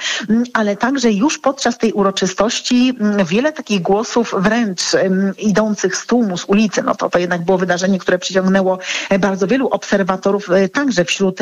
ale 0.52 0.76
także 0.76 1.12
już 1.12 1.38
podczas 1.38 1.78
tej 1.78 1.92
uroczystości 1.92 2.96
y, 3.20 3.24
wiele 3.24 3.52
takich 3.52 3.82
głosów 3.82 4.34
wręcz 4.38 4.80
idących 5.38 5.96
z 5.96 6.06
tłumu, 6.06 6.36
z 6.38 6.44
ulicy, 6.44 6.82
no 6.82 6.94
to 6.94 7.10
to 7.10 7.18
jednak 7.18 7.33
było 7.42 7.58
wydarzenie, 7.58 7.98
które 7.98 8.18
przyciągnęło 8.18 8.78
e, 9.10 9.18
bardzo 9.18 9.46
wielu 9.46 9.68
obserwatorów, 9.68 10.50
e, 10.50 10.68
także 10.68 11.04
wśród 11.04 11.38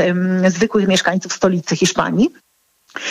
zwykłych 0.48 0.88
mieszkańców 0.88 1.32
stolicy 1.32 1.76
Hiszpanii 1.76 2.30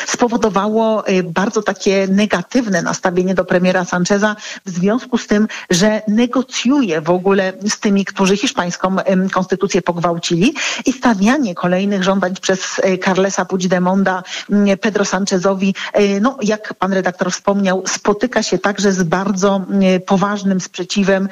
spowodowało 0.08 1.10
y, 1.10 1.24
bardzo 1.24 1.62
takie 1.62 2.08
negatywne 2.08 2.82
nastawienie 2.82 3.36
do 3.36 3.46
premiera 3.46 3.86
Sancheza 3.86 4.36
w 4.65 4.70
związku 4.70 5.17
z 5.17 5.28
tym, 5.28 5.48
że 5.70 6.02
negocjuje 6.08 7.02
w 7.02 7.10
ogóle 7.10 7.54
z 7.70 7.80
tymi, 7.80 8.06
którzy 8.06 8.38
hiszpańską 8.38 8.96
konstytucję 9.32 9.82
pogwałcili 9.82 10.54
i 10.86 10.94
stawianie 10.94 11.56
kolejnych 11.56 12.04
żądań 12.04 12.34
przez 12.41 12.80
y, 12.80 12.98
Carlesa 12.98 13.46
Puigdemonda 13.46 14.24
Pedro 14.82 15.06
Sanchezowi, 15.06 15.76
y, 16.00 16.22
no 16.22 16.38
jak 16.41 16.74
pan 16.74 16.94
redaktor 16.94 17.32
wspomniał, 17.32 17.84
spotyka 17.88 18.44
się 18.44 18.58
także 18.58 18.91
z 18.91 19.04
bardzo 19.04 19.62
poważnym 20.06 20.62
sprzeciwem 20.62 21.30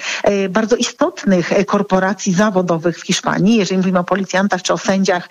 bardzo 0.49 0.75
istotnych 0.75 1.51
korporacji 1.65 2.33
zawodowych 2.33 2.99
w 2.99 3.05
Hiszpanii. 3.05 3.55
Jeżeli 3.55 3.77
mówimy 3.77 3.99
o 3.99 4.03
policjantach 4.03 4.61
czy 4.61 4.73
o 4.73 4.77
sędziach, 4.77 5.29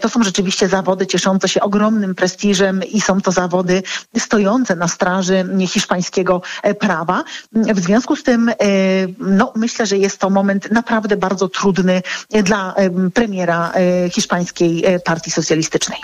to 0.00 0.08
są 0.08 0.22
rzeczywiście 0.22 0.68
zawody 0.68 1.06
cieszące 1.06 1.48
się 1.48 1.60
ogromnym 1.60 2.14
prestiżem 2.14 2.43
prestiżem 2.44 2.82
i 2.84 3.00
są 3.00 3.20
to 3.20 3.32
zawody 3.32 3.82
stojące 4.18 4.76
na 4.76 4.88
straży 4.88 5.44
hiszpańskiego 5.68 6.42
e, 6.62 6.74
prawa. 6.74 7.24
W 7.52 7.80
związku 7.80 8.16
z 8.16 8.22
tym 8.22 8.48
e, 8.48 8.54
no, 9.18 9.52
myślę, 9.56 9.86
że 9.86 9.98
jest 9.98 10.18
to 10.18 10.30
moment 10.30 10.70
naprawdę 10.70 11.16
bardzo 11.16 11.48
trudny 11.48 12.02
dla 12.44 12.74
e, 12.74 13.10
premiera 13.10 13.72
hiszpańskiej 14.12 14.84
partii 15.04 15.30
socjalistycznej. 15.30 15.98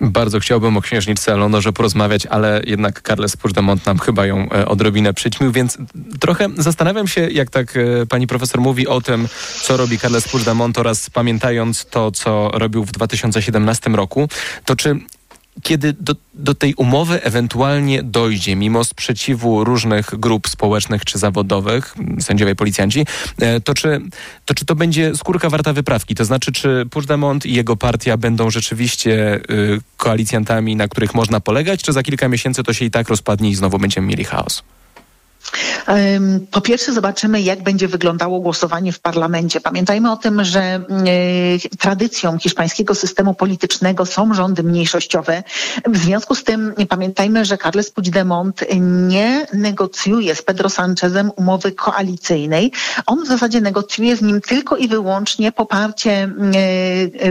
Bardzo 0.00 0.40
chciałbym 0.40 0.76
o 0.76 0.82
księżniczce 0.82 1.32
Eleonorze 1.32 1.72
porozmawiać, 1.72 2.26
ale 2.26 2.60
jednak 2.66 3.02
Carles 3.02 3.36
Puigdemont 3.36 3.86
nam 3.86 3.98
chyba 3.98 4.26
ją 4.26 4.48
odrobinę 4.66 5.14
przyćmił, 5.14 5.52
więc 5.52 5.78
trochę 6.20 6.48
zastanawiam 6.58 7.08
się, 7.08 7.20
jak 7.30 7.50
tak 7.50 7.78
pani 8.08 8.26
profesor 8.26 8.60
mówi 8.60 8.88
o 8.88 9.00
tym, 9.00 9.28
co 9.62 9.76
robi 9.76 9.98
Carles 9.98 10.28
Puigdemont 10.28 10.78
oraz 10.78 11.10
pamiętając 11.10 11.86
to, 11.86 12.10
co 12.10 12.50
robił 12.54 12.84
w 12.84 12.92
2017 12.92 13.90
roku, 13.90 14.28
to 14.64 14.76
czy 14.76 15.00
kiedy 15.62 15.92
do, 15.92 16.14
do 16.34 16.54
tej 16.54 16.74
umowy 16.74 17.22
ewentualnie 17.22 18.02
dojdzie, 18.02 18.56
mimo 18.56 18.84
sprzeciwu 18.84 19.64
różnych 19.64 20.20
grup 20.20 20.48
społecznych 20.48 21.04
czy 21.04 21.18
zawodowych, 21.18 21.94
sędziowie, 22.20 22.54
policjanci, 22.54 23.06
e, 23.38 23.60
to 23.60 23.74
czy, 23.74 24.00
to 24.44 24.54
czy 24.54 24.64
to 24.64 24.74
będzie 24.74 25.16
skórka 25.16 25.50
warta 25.50 25.72
wyprawki? 25.72 26.14
To 26.14 26.24
znaczy, 26.24 26.52
czy 26.52 26.86
Puigdemont 26.90 27.46
i 27.46 27.54
jego 27.54 27.76
partia 27.76 28.16
będą 28.16 28.50
rzeczywiście 28.50 29.40
y, 29.50 29.80
koalicjantami, 29.96 30.76
na 30.76 30.88
których 30.88 31.14
można 31.14 31.40
polegać, 31.40 31.82
czy 31.82 31.92
za 31.92 32.02
kilka 32.02 32.28
miesięcy 32.28 32.62
to 32.62 32.72
się 32.72 32.84
i 32.84 32.90
tak 32.90 33.08
rozpadnie 33.08 33.50
i 33.50 33.54
znowu 33.54 33.78
będziemy 33.78 34.06
mieli 34.06 34.24
chaos? 34.24 34.62
Po 36.50 36.60
pierwsze 36.60 36.92
zobaczymy, 36.92 37.42
jak 37.42 37.62
będzie 37.62 37.88
wyglądało 37.88 38.40
głosowanie 38.40 38.92
w 38.92 39.00
parlamencie. 39.00 39.60
Pamiętajmy 39.60 40.12
o 40.12 40.16
tym, 40.16 40.44
że 40.44 40.60
e, 40.60 40.82
tradycją 41.78 42.38
hiszpańskiego 42.38 42.94
systemu 42.94 43.34
politycznego 43.34 44.06
są 44.06 44.34
rządy 44.34 44.62
mniejszościowe. 44.62 45.42
W 45.86 45.98
związku 45.98 46.34
z 46.34 46.44
tym 46.44 46.74
pamiętajmy, 46.88 47.44
że 47.44 47.58
Carles 47.58 47.90
Puigdemont 47.90 48.64
nie 48.80 49.46
negocjuje 49.52 50.34
z 50.34 50.42
Pedro 50.42 50.68
Sanchezem 50.68 51.30
umowy 51.36 51.72
koalicyjnej. 51.72 52.72
On 53.06 53.24
w 53.24 53.28
zasadzie 53.28 53.60
negocjuje 53.60 54.16
z 54.16 54.22
nim 54.22 54.40
tylko 54.40 54.76
i 54.76 54.88
wyłącznie 54.88 55.52
poparcie 55.52 56.12
e, 56.12 56.28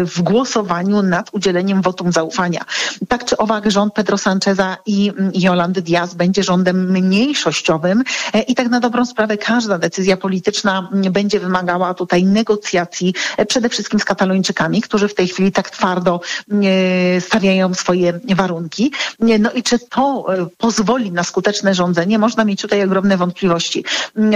w 0.05 0.21
głosowaniu 0.21 1.01
nad 1.01 1.29
udzieleniem 1.31 1.81
wotum 1.81 2.11
zaufania. 2.11 2.65
Tak 3.07 3.25
czy 3.25 3.37
owak 3.37 3.71
rząd 3.71 3.93
Pedro 3.93 4.17
Sancheza 4.17 4.77
i 4.85 5.11
Jolandy 5.33 5.81
Diaz 5.81 6.13
będzie 6.13 6.43
rządem 6.43 6.91
mniejszościowym, 6.91 8.03
I 8.47 8.55
tak 8.55 8.69
na 8.69 8.79
dobrą 8.79 9.05
sprawę 9.05 9.37
każda 9.37 9.77
decyzja 9.77 10.17
polityczna 10.17 10.89
będzie 11.11 11.39
wymagała 11.39 11.93
tutaj 11.93 12.23
negocjacji 12.23 13.13
e, 13.37 13.45
przede 13.45 13.69
wszystkim 13.69 13.99
z 13.99 14.05
Katalończykami, 14.05 14.81
którzy 14.81 15.07
w 15.07 15.15
tej 15.15 15.27
chwili 15.27 15.51
tak 15.51 15.69
twardo 15.69 16.21
e, 16.51 17.21
stawiają 17.21 17.73
swoje 17.73 18.19
warunki. 18.35 18.91
No 19.39 19.51
i 19.51 19.63
czy 19.63 19.79
to 19.79 20.25
pozwoli 20.57 21.11
na 21.11 21.23
skuteczne 21.23 21.73
rządzenie? 21.73 22.19
Można 22.19 22.45
mieć 22.45 22.61
tutaj 22.61 22.83
ogromne 22.83 23.17
wątpliwości. 23.17 23.85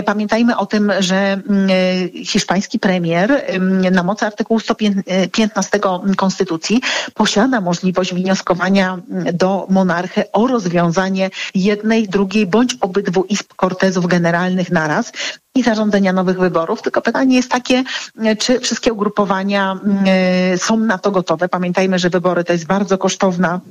Pamiętajmy 0.06 0.58
o 0.58 0.66
tym, 0.66 0.92
że 1.00 1.42
hiszpański 2.26 2.80
premier 2.80 3.44
na 3.92 4.04
mocy 4.04 4.26
artykułu 4.26 4.60
115 4.60 5.80
Konstytucji 6.18 6.82
posiada 7.14 7.62
możliwość 7.62 8.14
wnioskowania 8.14 8.98
do 9.34 9.68
monarchy 9.70 10.32
o 10.32 10.48
rozwiązanie 10.48 11.30
jednej, 11.56 12.08
drugiej 12.08 12.46
bądź 12.46 12.78
obydwu 12.82 13.24
izb 13.24 13.46
kortezów 13.66 14.06
generalnych 14.06 14.72
naraz 14.72 15.12
i 15.56 15.64
zarządzenia 15.64 16.14
nowych 16.14 16.40
wyborów. 16.40 16.82
Tylko 16.82 17.02
pytanie 17.02 17.36
jest 17.36 17.52
takie, 17.52 17.84
czy 18.40 18.60
wszystkie 18.60 18.94
ugrupowania 18.94 19.72
mm, 19.72 20.58
są 20.58 20.78
na 20.78 20.98
to 20.98 21.12
gotowe. 21.12 21.50
Pamiętajmy, 21.50 22.00
że 22.00 22.10
wybory 22.10 22.44
to 22.44 22.54
jest 22.54 22.66
bardzo 22.66 22.98
kosztowna 22.98 23.62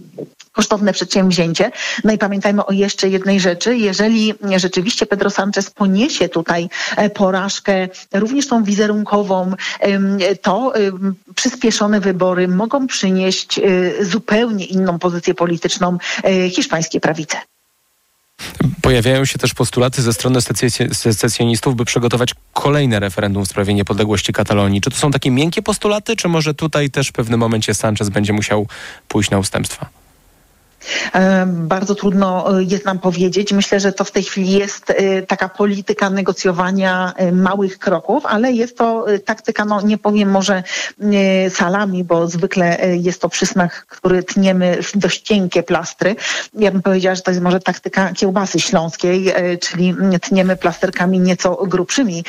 kosztowne 0.53 0.93
przedsięwzięcie. 0.93 1.71
No 2.05 2.13
i 2.13 2.19
pamiętajmy 2.19 2.67
o 2.67 2.73
jeszcze 2.73 3.09
jednej 3.09 3.41
rzeczy. 3.41 3.77
Jeżeli 3.77 4.35
rzeczywiście 4.57 5.07
Pedro 5.07 5.31
Sanchez 5.31 5.71
poniesie 5.71 6.29
tutaj 6.29 6.69
e, 6.97 7.11
porażkę, 7.11 7.89
również 8.13 8.47
tą 8.49 8.65
wizerunkową, 8.65 9.53
to 10.43 10.73
przyspieszone 11.35 12.01
wybory 12.01 12.49
mogą 12.49 12.87
przynieść 12.87 13.59
e, 13.59 13.63
zupełnie 14.05 14.65
inną 14.65 14.99
pozycję 14.99 15.35
polityczną 15.35 15.99
e, 16.25 16.51
hiszpańskiej 16.51 17.01
prawicy. 17.01 17.37
Pojawiają 18.85 19.25
się 19.25 19.39
też 19.39 19.55
postulaty 19.55 20.03
ze 20.03 20.13
strony 20.13 20.39
secesjonistów, 20.93 21.77
by 21.77 21.85
przygotować 21.85 22.35
kolejne 22.53 23.01
referendum 23.01 23.45
w 23.45 23.49
sprawie 23.49 23.75
niepodległości 23.75 24.33
Katalonii. 24.33 24.81
Czy 24.81 24.91
to 24.91 24.97
są 24.97 25.11
takie 25.11 25.31
miękkie 25.31 25.63
postulaty, 25.63 26.17
czy 26.17 26.29
może 26.29 26.55
tutaj 26.55 26.91
też 26.91 27.09
w 27.09 27.13
pewnym 27.13 27.41
momencie 27.41 27.75
Sanchez 27.75 28.09
będzie 28.09 28.33
musiał 28.33 28.67
pójść 29.09 29.31
na 29.31 29.39
ustępstwa? 29.39 30.04
Bardzo 31.47 31.95
trudno 31.95 32.59
e, 32.59 32.63
jest 32.63 32.85
nam 32.85 32.99
powiedzieć. 32.99 33.53
Myślę, 33.53 33.81
że 33.81 33.93
to 33.93 34.05
w 34.05 34.11
tej 34.11 34.23
chwili 34.23 34.53
jest 34.53 34.91
e, 34.91 35.23
taka 35.23 35.49
polityka 35.49 36.11
negocjowania 36.11 37.13
e, 37.17 37.33
małych 37.33 37.79
kroków, 37.79 38.27
ale 38.27 38.53
jest 38.53 38.79
to 38.79 39.07
taktyka, 39.25 39.65
no 39.65 39.81
nie 39.81 39.99
powiem 39.99 40.31
może 40.31 40.63
salami, 41.49 42.05
bo 42.05 42.27
zwykle 42.27 42.79
jest 42.93 43.21
to 43.21 43.29
przysmak, 43.29 43.87
który 43.87 44.23
tniemy 44.23 44.83
w 44.83 44.99
dość 44.99 45.21
cienkie 45.21 45.63
plastry. 45.63 46.17
Ja 46.55 46.71
bym 46.71 46.83
powiedziała, 46.83 47.15
że 47.15 47.23
to 47.23 47.31
jest 47.31 47.43
może 47.43 47.61
taktyka 47.61 48.13
kiełbasy 48.13 48.61
śląskiej, 48.61 49.33
czyli 49.61 49.95
tniemy 50.23 50.57
plasterkami 50.57 51.21
nieco 51.21 51.67
grubszymi. 51.67 52.25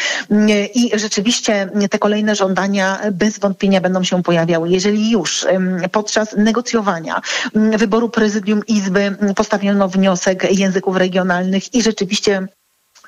I 0.75 0.91
rzeczywiście 0.93 1.69
te 1.89 1.99
kolejne 1.99 2.35
żądania 2.35 2.99
bez 3.11 3.39
wątpienia 3.39 3.81
będą 3.81 4.03
się 4.03 4.23
pojawiały. 4.23 4.69
Jeżeli 4.69 5.11
już 5.11 5.47
podczas 5.91 6.35
negocjowania 6.37 7.21
wyboru 7.77 8.09
prezydenta 8.09 8.44
prezydium 8.45 8.65
Izby 8.67 9.17
postawiono 9.35 9.89
wniosek 9.89 10.59
języków 10.59 10.97
regionalnych 10.97 11.73
i 11.73 11.81
rzeczywiście 11.81 12.47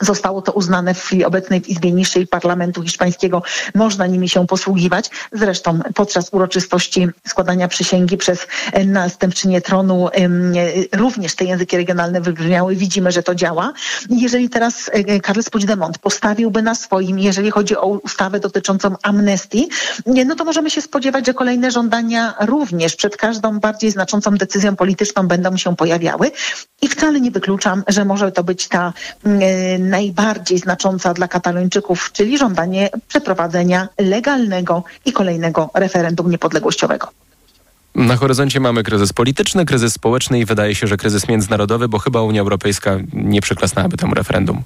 Zostało 0.02 0.42
to 0.42 0.52
uznane 0.52 0.94
w 0.94 1.02
chwili 1.04 1.26
obecnej 1.26 1.62
w 1.62 1.70
Izbie 1.70 1.92
Niższej 1.92 2.28
Parlamentu 2.28 2.84
Hiszpańskiego. 2.84 3.44
Można 3.76 4.08
nimi 4.08 4.30
się 4.30 4.48
posługiwać. 4.48 5.10
Zresztą 5.32 5.80
podczas 5.96 6.30
uroczystości 6.32 7.08
składania 7.28 7.68
przysięgi 7.68 8.18
przez 8.18 8.48
następczynię 8.86 9.62
tronu 9.62 10.10
również 10.94 11.36
te 11.36 11.46
języki 11.46 11.78
regionalne 11.78 12.22
wybrzmiały. 12.22 12.76
Widzimy, 12.76 13.12
że 13.12 13.24
to 13.24 13.36
działa. 13.36 13.74
Jeżeli 14.10 14.50
teraz 14.50 14.92
Carles 15.26 15.50
Puigdemont 15.50 15.98
postawiłby 15.98 16.62
na 16.62 16.76
swoim, 16.76 17.20
jeżeli 17.20 17.52
chodzi 17.52 17.78
o 17.78 17.88
ustawę 17.88 18.40
dotyczącą 18.40 18.96
amnestii, 19.04 19.70
no 20.26 20.36
to 20.36 20.46
możemy 20.46 20.70
się 20.70 20.82
spodziewać, 20.82 21.26
że 21.26 21.34
kolejne 21.34 21.72
żądania 21.72 22.34
również 22.40 22.96
przed 22.96 23.18
każdą 23.18 23.60
bardziej 23.60 23.92
znaczącą 23.92 24.32
decyzją 24.32 24.76
polityczną 24.76 25.28
będą 25.28 25.58
się 25.58 25.76
pojawiały. 25.76 26.32
I 26.82 26.88
wcale 26.88 27.22
nie 27.22 27.32
wykluczam, 27.32 27.84
że 27.88 28.06
może 28.06 28.32
to 28.32 28.44
być 28.44 28.68
ta 28.68 28.94
najbardziej 29.90 30.58
znacząca 30.58 31.14
dla 31.14 31.28
Katalończyków, 31.28 32.12
czyli 32.12 32.38
żądanie 32.38 32.90
przeprowadzenia 33.08 33.88
legalnego 34.00 34.84
i 35.06 35.12
kolejnego 35.14 35.70
referendum 35.74 36.32
niepodległościowego. 36.32 37.08
Na 37.96 38.16
horyzoncie 38.16 38.60
mamy 38.60 38.84
kryzys 38.84 39.14
polityczny, 39.14 39.66
kryzys 39.66 39.94
społeczny 39.94 40.40
i 40.40 40.46
wydaje 40.46 40.76
się, 40.76 40.88
że 40.88 40.98
kryzys 40.98 41.28
międzynarodowy, 41.28 41.88
bo 41.88 42.00
chyba 42.00 42.22
Unia 42.22 42.42
Europejska 42.42 42.98
nie 43.14 43.42
przyklasnęłaby 43.42 43.98
temu 43.98 44.14
referendum. 44.14 44.64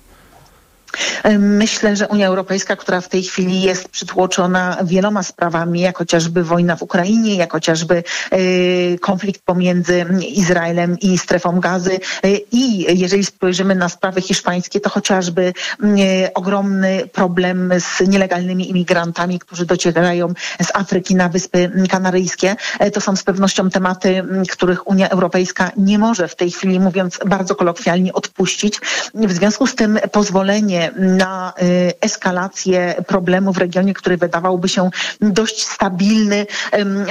Myślę, 1.40 1.96
że 1.96 2.08
Unia 2.08 2.28
Europejska, 2.28 2.76
która 2.76 3.02
w 3.02 3.08
tej 3.08 3.24
chwili 3.24 3.62
jest 3.62 3.90
przytłoczona 3.90 4.78
wieloma 4.84 5.24
sprawami, 5.24 5.82
jak 5.82 5.98
chociażby 5.98 6.44
wojna 6.44 6.76
w 6.76 6.82
Ukrainie, 6.82 7.36
jak 7.36 7.52
chociażby 7.52 8.04
y, 8.34 8.98
konflikt 9.02 9.42
pomiędzy 9.46 10.06
Izraelem 10.36 11.00
i 11.00 11.18
strefą 11.18 11.60
gazy 11.60 12.00
y, 12.26 12.42
i 12.52 13.00
jeżeli 13.00 13.26
spojrzymy 13.26 13.76
na 13.76 13.90
sprawy 13.90 14.22
hiszpańskie, 14.22 14.80
to 14.80 14.90
chociażby 14.90 15.54
y, 15.84 16.34
ogromny 16.34 17.08
problem 17.14 17.74
z 17.80 18.08
nielegalnymi 18.08 18.70
imigrantami, 18.70 19.40
którzy 19.40 19.66
docierają 19.66 20.28
z 20.62 20.76
Afryki 20.76 21.16
na 21.16 21.30
Wyspy 21.30 21.72
Kanaryjskie. 21.90 22.56
To 22.94 23.02
są 23.02 23.16
z 23.16 23.24
pewnością 23.24 23.70
tematy, 23.70 24.24
których 24.52 24.88
Unia 24.88 25.10
Europejska 25.10 25.72
nie 25.78 26.00
może 26.00 26.28
w 26.28 26.36
tej 26.36 26.52
chwili, 26.52 26.80
mówiąc 26.80 27.20
bardzo 27.26 27.56
kolokwialnie, 27.56 28.14
odpuścić. 28.14 28.80
W 29.14 29.32
związku 29.32 29.68
z 29.68 29.76
tym 29.76 30.00
pozwolenie 30.12 30.81
na 30.98 31.54
y, 31.62 31.94
eskalację 32.02 32.96
problemu 33.08 33.54
w 33.54 33.58
regionie, 33.58 33.94
który 33.94 34.18
wydawałby 34.18 34.70
się 34.70 34.90
dość 35.22 35.64
stabilny, 35.64 36.46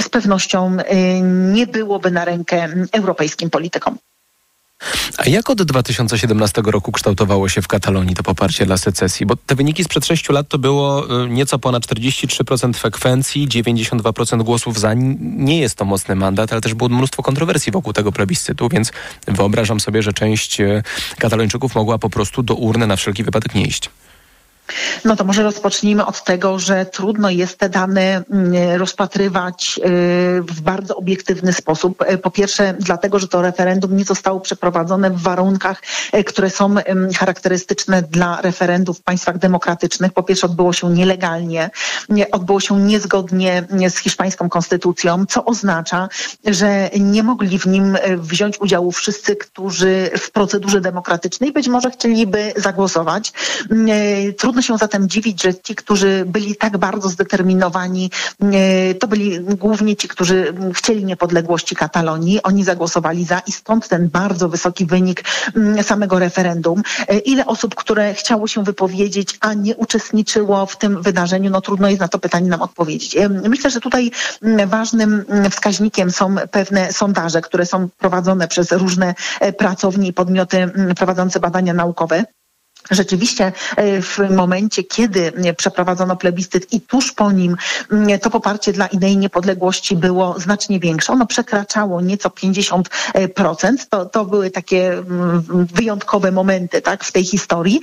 z 0.00 0.08
pewnością 0.08 0.76
y, 0.78 1.20
nie 1.52 1.66
byłoby 1.66 2.10
na 2.10 2.24
rękę 2.24 2.68
europejskim 2.92 3.50
politykom. 3.50 3.98
A 5.16 5.28
jak 5.28 5.50
od 5.50 5.62
2017 5.62 6.62
roku 6.64 6.92
kształtowało 6.92 7.48
się 7.48 7.62
w 7.62 7.68
Katalonii 7.68 8.14
to 8.14 8.22
poparcie 8.22 8.66
dla 8.66 8.78
secesji? 8.78 9.26
Bo 9.26 9.36
te 9.36 9.54
wyniki 9.54 9.84
sprzed 9.84 10.06
6 10.06 10.28
lat 10.28 10.48
to 10.48 10.58
było 10.58 11.06
y, 11.24 11.28
nieco 11.28 11.58
ponad 11.58 11.86
43% 11.86 12.74
frekwencji, 12.74 13.48
92% 13.48 14.42
głosów 14.42 14.80
za. 14.80 14.94
Nie 15.20 15.60
jest 15.60 15.74
to 15.74 15.84
mocny 15.84 16.14
mandat, 16.14 16.52
ale 16.52 16.60
też 16.60 16.74
było 16.74 16.90
mnóstwo 16.90 17.22
kontrowersji 17.22 17.72
wokół 17.72 17.92
tego 17.92 18.12
plebiscytu, 18.12 18.68
więc 18.68 18.92
wyobrażam 19.28 19.80
sobie, 19.80 20.02
że 20.02 20.12
część 20.12 20.60
y, 20.60 20.82
Katalończyków 21.18 21.74
mogła 21.74 21.98
po 21.98 22.10
prostu 22.10 22.42
do 22.42 22.54
urny 22.54 22.86
na 22.86 22.96
wszelki 22.96 23.24
wypadek 23.24 23.54
nie 23.54 23.64
iść. 23.64 23.90
No 25.04 25.16
to 25.16 25.24
może 25.24 25.42
rozpocznijmy 25.42 26.06
od 26.06 26.24
tego, 26.24 26.58
że 26.58 26.86
trudno 26.86 27.30
jest 27.30 27.58
te 27.58 27.68
dane 27.68 28.22
mm, 28.30 28.78
rozpatrywać 28.78 29.80
y, 29.84 30.42
w 30.42 30.60
bardzo 30.60 30.96
obiektywny 30.96 31.52
sposób. 31.52 32.02
Y, 32.02 32.18
po 32.18 32.30
pierwsze, 32.30 32.74
dlatego, 32.80 33.18
że 33.18 33.28
to 33.28 33.42
referendum 33.42 33.96
nie 33.96 34.04
zostało 34.04 34.40
przeprowadzone 34.40 35.10
w 35.10 35.22
warunkach, 35.22 35.82
y, 36.14 36.24
które 36.24 36.50
są 36.50 36.74
charakterystyczne 37.18 38.02
dla 38.02 38.40
referendów 38.40 38.98
w 38.98 39.02
państwach 39.02 39.38
demokratycznych. 39.38 40.12
Po 40.12 40.22
pierwsze, 40.22 40.46
odbyło 40.46 40.72
się 40.72 40.90
nielegalnie, 40.90 41.70
odbyło 42.32 42.60
się 42.60 42.80
niezgodnie 42.80 43.64
z 43.88 43.98
hiszpańską 43.98 44.48
konstytucją, 44.48 45.26
co 45.26 45.44
oznacza, 45.44 46.08
że 46.46 46.90
nie 47.00 47.22
mogli 47.22 47.58
w 47.58 47.66
nim 47.66 47.98
wziąć 48.16 48.60
udziału 48.60 48.92
wszyscy, 48.92 49.36
którzy 49.36 50.10
w 50.18 50.30
procedurze 50.30 50.80
demokratycznej 50.80 51.52
być 51.52 51.68
może 51.68 51.90
chcieliby 51.90 52.52
zagłosować. 52.56 53.32
Trudno 54.38 54.59
Trudno 54.60 54.76
się 54.76 54.78
zatem 54.78 55.08
dziwić, 55.08 55.42
że 55.42 55.54
ci, 55.54 55.74
którzy 55.74 56.24
byli 56.26 56.56
tak 56.56 56.78
bardzo 56.78 57.08
zdeterminowani, 57.08 58.10
e, 58.42 58.94
to 58.94 59.08
byli 59.08 59.40
głównie 59.40 59.96
ci, 59.96 60.08
którzy 60.08 60.54
chcieli 60.72 61.04
niepodległości 61.04 61.76
Katalonii. 61.76 62.42
Oni 62.42 62.64
zagłosowali 62.64 63.24
za 63.24 63.38
i 63.46 63.52
stąd 63.52 63.88
ten 63.88 64.08
bardzo 64.08 64.48
wysoki 64.48 64.86
wynik 64.86 65.24
mm, 65.56 65.82
samego 65.82 66.18
referendum. 66.18 66.82
E, 67.08 67.18
ile 67.18 67.46
osób, 67.46 67.74
które 67.74 68.14
chciało 68.14 68.46
się 68.46 68.64
wypowiedzieć, 68.64 69.36
a 69.40 69.54
nie 69.54 69.76
uczestniczyło 69.76 70.66
w 70.66 70.76
tym 70.76 71.02
wydarzeniu, 71.02 71.50
no 71.50 71.60
trudno 71.60 71.88
jest 71.88 72.00
na 72.00 72.08
to 72.08 72.18
pytanie 72.18 72.48
nam 72.48 72.62
odpowiedzieć. 72.62 73.16
E, 73.16 73.28
myślę, 73.28 73.70
że 73.70 73.80
tutaj 73.80 74.10
mm, 74.42 74.68
ważnym 74.68 75.24
mm, 75.28 75.50
wskaźnikiem 75.50 76.10
są 76.10 76.36
pewne 76.50 76.92
sondaże, 76.92 77.40
które 77.40 77.66
są 77.66 77.88
prowadzone 77.98 78.48
przez 78.48 78.72
różne 78.72 79.14
pracownie 79.58 80.08
i 80.08 80.12
podmioty 80.12 80.70
prowadzące 80.96 81.40
badania 81.40 81.74
naukowe. 81.74 82.24
Rzeczywiście 82.90 83.52
e, 83.76 84.02
w 84.02 84.18
momencie, 84.36 84.84
kiedy 84.84 85.32
przeprowadzono 85.56 86.16
plebiscyt 86.16 86.72
i 86.72 86.80
tuż 86.80 87.12
po 87.12 87.32
nim 87.32 87.56
to 88.22 88.30
poparcie 88.30 88.72
dla 88.72 88.86
idei 88.86 89.16
niepodległości 89.16 89.96
było 89.96 90.34
znacznie 90.38 90.80
większe. 90.80 91.12
Ono 91.12 91.26
przekraczało 91.26 92.00
nieco 92.00 92.28
50%. 92.28 92.82
To, 93.90 94.06
to 94.06 94.24
były 94.24 94.50
takie 94.50 95.02
wyjątkowe 95.74 96.32
momenty 96.32 96.82
tak, 96.82 97.04
w 97.04 97.12
tej 97.12 97.24
historii, 97.24 97.80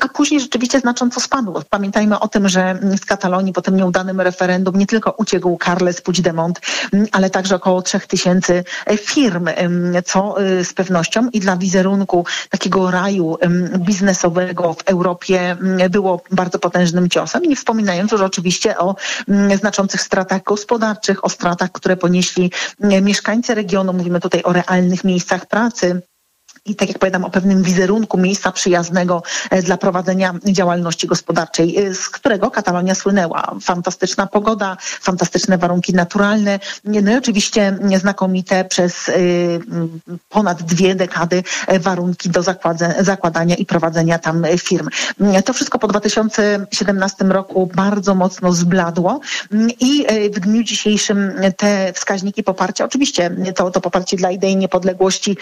a 0.00 0.08
później 0.08 0.40
rzeczywiście 0.40 0.80
znacząco 0.80 1.20
spadło. 1.20 1.62
Pamiętajmy 1.70 2.20
o 2.20 2.28
tym, 2.28 2.48
że 2.48 2.78
z 3.02 3.04
Katalonii 3.04 3.52
po 3.52 3.62
tym 3.62 3.76
nieudanym 3.76 4.20
referendum 4.20 4.76
nie 4.76 4.86
tylko 4.86 5.10
uciekł 5.10 5.58
Carles 5.64 6.00
Puigdemont, 6.00 6.60
ale 7.12 7.30
także 7.30 7.56
około 7.56 7.82
3000 7.82 8.64
firm, 9.00 9.48
co 10.04 10.42
e, 10.42 10.64
z 10.64 10.74
pewnością 10.74 11.28
i 11.32 11.40
dla 11.40 11.56
wizerunku 11.56 12.24
takiego 12.50 12.90
raju 12.90 13.36
biznesowego 13.78 14.37
w 14.74 14.82
Europie 14.86 15.40
mm, 15.40 15.90
było 15.90 16.22
bardzo 16.30 16.58
potężnym 16.58 17.10
ciosem, 17.10 17.42
nie 17.42 17.56
wspominając 17.56 18.12
już 18.12 18.20
oczywiście 18.20 18.78
o 18.78 18.96
mm, 19.28 19.58
znaczących 19.58 20.00
stratach 20.00 20.42
gospodarczych, 20.42 21.24
o 21.24 21.28
stratach, 21.28 21.72
które 21.72 21.96
ponieśli 21.96 22.52
mm, 22.80 23.04
mieszkańcy 23.04 23.54
regionu. 23.54 23.92
Mówimy 23.92 24.20
tutaj 24.20 24.42
o 24.42 24.52
realnych 24.52 25.04
miejscach 25.04 25.46
pracy 25.46 26.02
i 26.68 26.74
tak 26.74 26.88
jak 26.88 26.98
powiadam 26.98 27.24
o 27.24 27.30
pewnym 27.30 27.62
wizerunku 27.62 28.18
miejsca 28.18 28.52
przyjaznego 28.52 29.22
e, 29.50 29.62
dla 29.62 29.76
prowadzenia 29.76 30.34
działalności 30.44 31.06
gospodarczej, 31.06 31.78
e, 31.78 31.94
z 31.94 32.08
którego 32.08 32.50
Katalonia 32.50 32.94
słynęła. 32.94 33.54
Fantastyczna 33.62 34.26
pogoda, 34.26 34.76
fantastyczne 34.80 35.58
warunki 35.58 35.94
naturalne, 35.94 36.60
no 36.84 37.12
i 37.12 37.16
oczywiście 37.16 37.78
znakomite 37.98 38.64
przez 38.64 39.08
e, 39.08 39.12
ponad 40.28 40.62
dwie 40.62 40.94
dekady 40.94 41.42
warunki 41.80 42.30
do 42.30 42.42
zakładania 43.00 43.54
i 43.54 43.66
prowadzenia 43.66 44.18
tam 44.18 44.44
firm. 44.58 44.88
To 45.44 45.52
wszystko 45.52 45.78
po 45.78 45.88
2017 45.88 47.24
roku 47.24 47.70
bardzo 47.74 48.14
mocno 48.14 48.52
zbladło 48.52 49.20
i 49.80 50.06
w 50.34 50.40
dniu 50.40 50.62
dzisiejszym 50.62 51.32
te 51.56 51.92
wskaźniki 51.92 52.42
poparcia, 52.42 52.84
oczywiście 52.84 53.30
to, 53.54 53.70
to 53.70 53.80
poparcie 53.80 54.16
dla 54.16 54.30
idei 54.30 54.56
niepodległości 54.56 55.36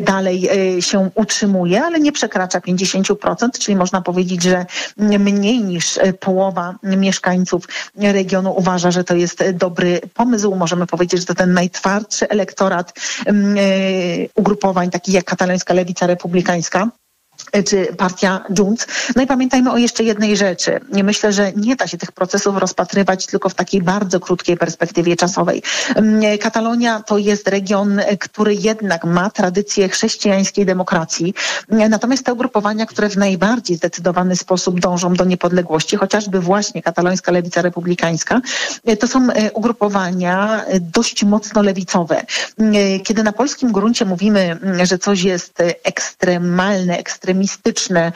dalej 0.00 0.48
się 0.80 1.10
utrzymuje, 1.14 1.82
ale 1.82 2.00
nie 2.00 2.12
przekracza 2.12 2.58
50%, 2.58 3.48
czyli 3.58 3.76
można 3.76 4.02
powiedzieć, 4.02 4.42
że 4.42 4.66
mniej 4.96 5.60
niż 5.60 5.98
połowa 6.20 6.74
mieszkańców 6.82 7.68
regionu 7.96 8.54
uważa, 8.56 8.90
że 8.90 9.04
to 9.04 9.14
jest 9.14 9.50
dobry 9.52 10.00
pomysł. 10.14 10.54
Możemy 10.54 10.86
powiedzieć, 10.86 11.20
że 11.20 11.26
to 11.26 11.34
ten 11.34 11.52
najtwardszy 11.52 12.28
elektorat 12.28 12.92
mm, 13.26 13.56
e, 13.58 13.60
ugrupowań 14.34 14.90
takich 14.90 15.14
jak 15.14 15.24
katalońska 15.24 15.74
lewica 15.74 16.06
republikańska 16.06 16.90
czy 17.66 17.86
partia 17.86 18.44
Junts. 18.58 18.86
No 19.16 19.22
i 19.22 19.26
pamiętajmy 19.26 19.72
o 19.72 19.76
jeszcze 19.76 20.04
jednej 20.04 20.36
rzeczy. 20.36 20.80
Myślę, 21.04 21.32
że 21.32 21.52
nie 21.52 21.76
da 21.76 21.86
się 21.86 21.98
tych 21.98 22.12
procesów 22.12 22.56
rozpatrywać 22.56 23.26
tylko 23.26 23.48
w 23.48 23.54
takiej 23.54 23.82
bardzo 23.82 24.20
krótkiej 24.20 24.56
perspektywie 24.56 25.16
czasowej. 25.16 25.62
Mm, 25.94 26.38
Katalonia 26.38 27.02
to 27.02 27.18
jest 27.18 27.48
region, 27.48 28.00
który 28.20 28.54
jednak 28.54 29.04
ma 29.04 29.30
tradycję 29.30 29.88
chrześcijańskiej 29.88 30.66
demokracji. 30.66 31.34
Natomiast 31.68 32.24
te 32.24 32.32
ugrupowania, 32.32 32.86
które 32.86 33.08
w 33.10 33.16
najbardziej 33.16 33.76
zdecydowany 33.76 34.36
sposób 34.36 34.80
dążą 34.80 35.14
do 35.14 35.24
niepodległości, 35.24 35.96
chociażby 35.96 36.40
właśnie 36.40 36.82
katalońska 36.82 37.32
lewica 37.32 37.62
republikańska, 37.62 38.40
to 39.00 39.08
są 39.08 39.30
e, 39.30 39.52
ugrupowania 39.52 40.64
dość 40.80 41.24
mocno 41.24 41.62
lewicowe. 41.62 42.22
Mm, 42.58 43.00
kiedy 43.00 43.22
na 43.22 43.32
polskim 43.32 43.72
gruncie 43.72 44.04
mówimy, 44.04 44.40
mm, 44.62 44.86
że 44.86 44.98
coś 44.98 45.22
jest 45.22 45.62
ekstremalne, 45.84 46.98
ekstremalne, 46.98 47.33
ekstremistyczne, 47.34 48.12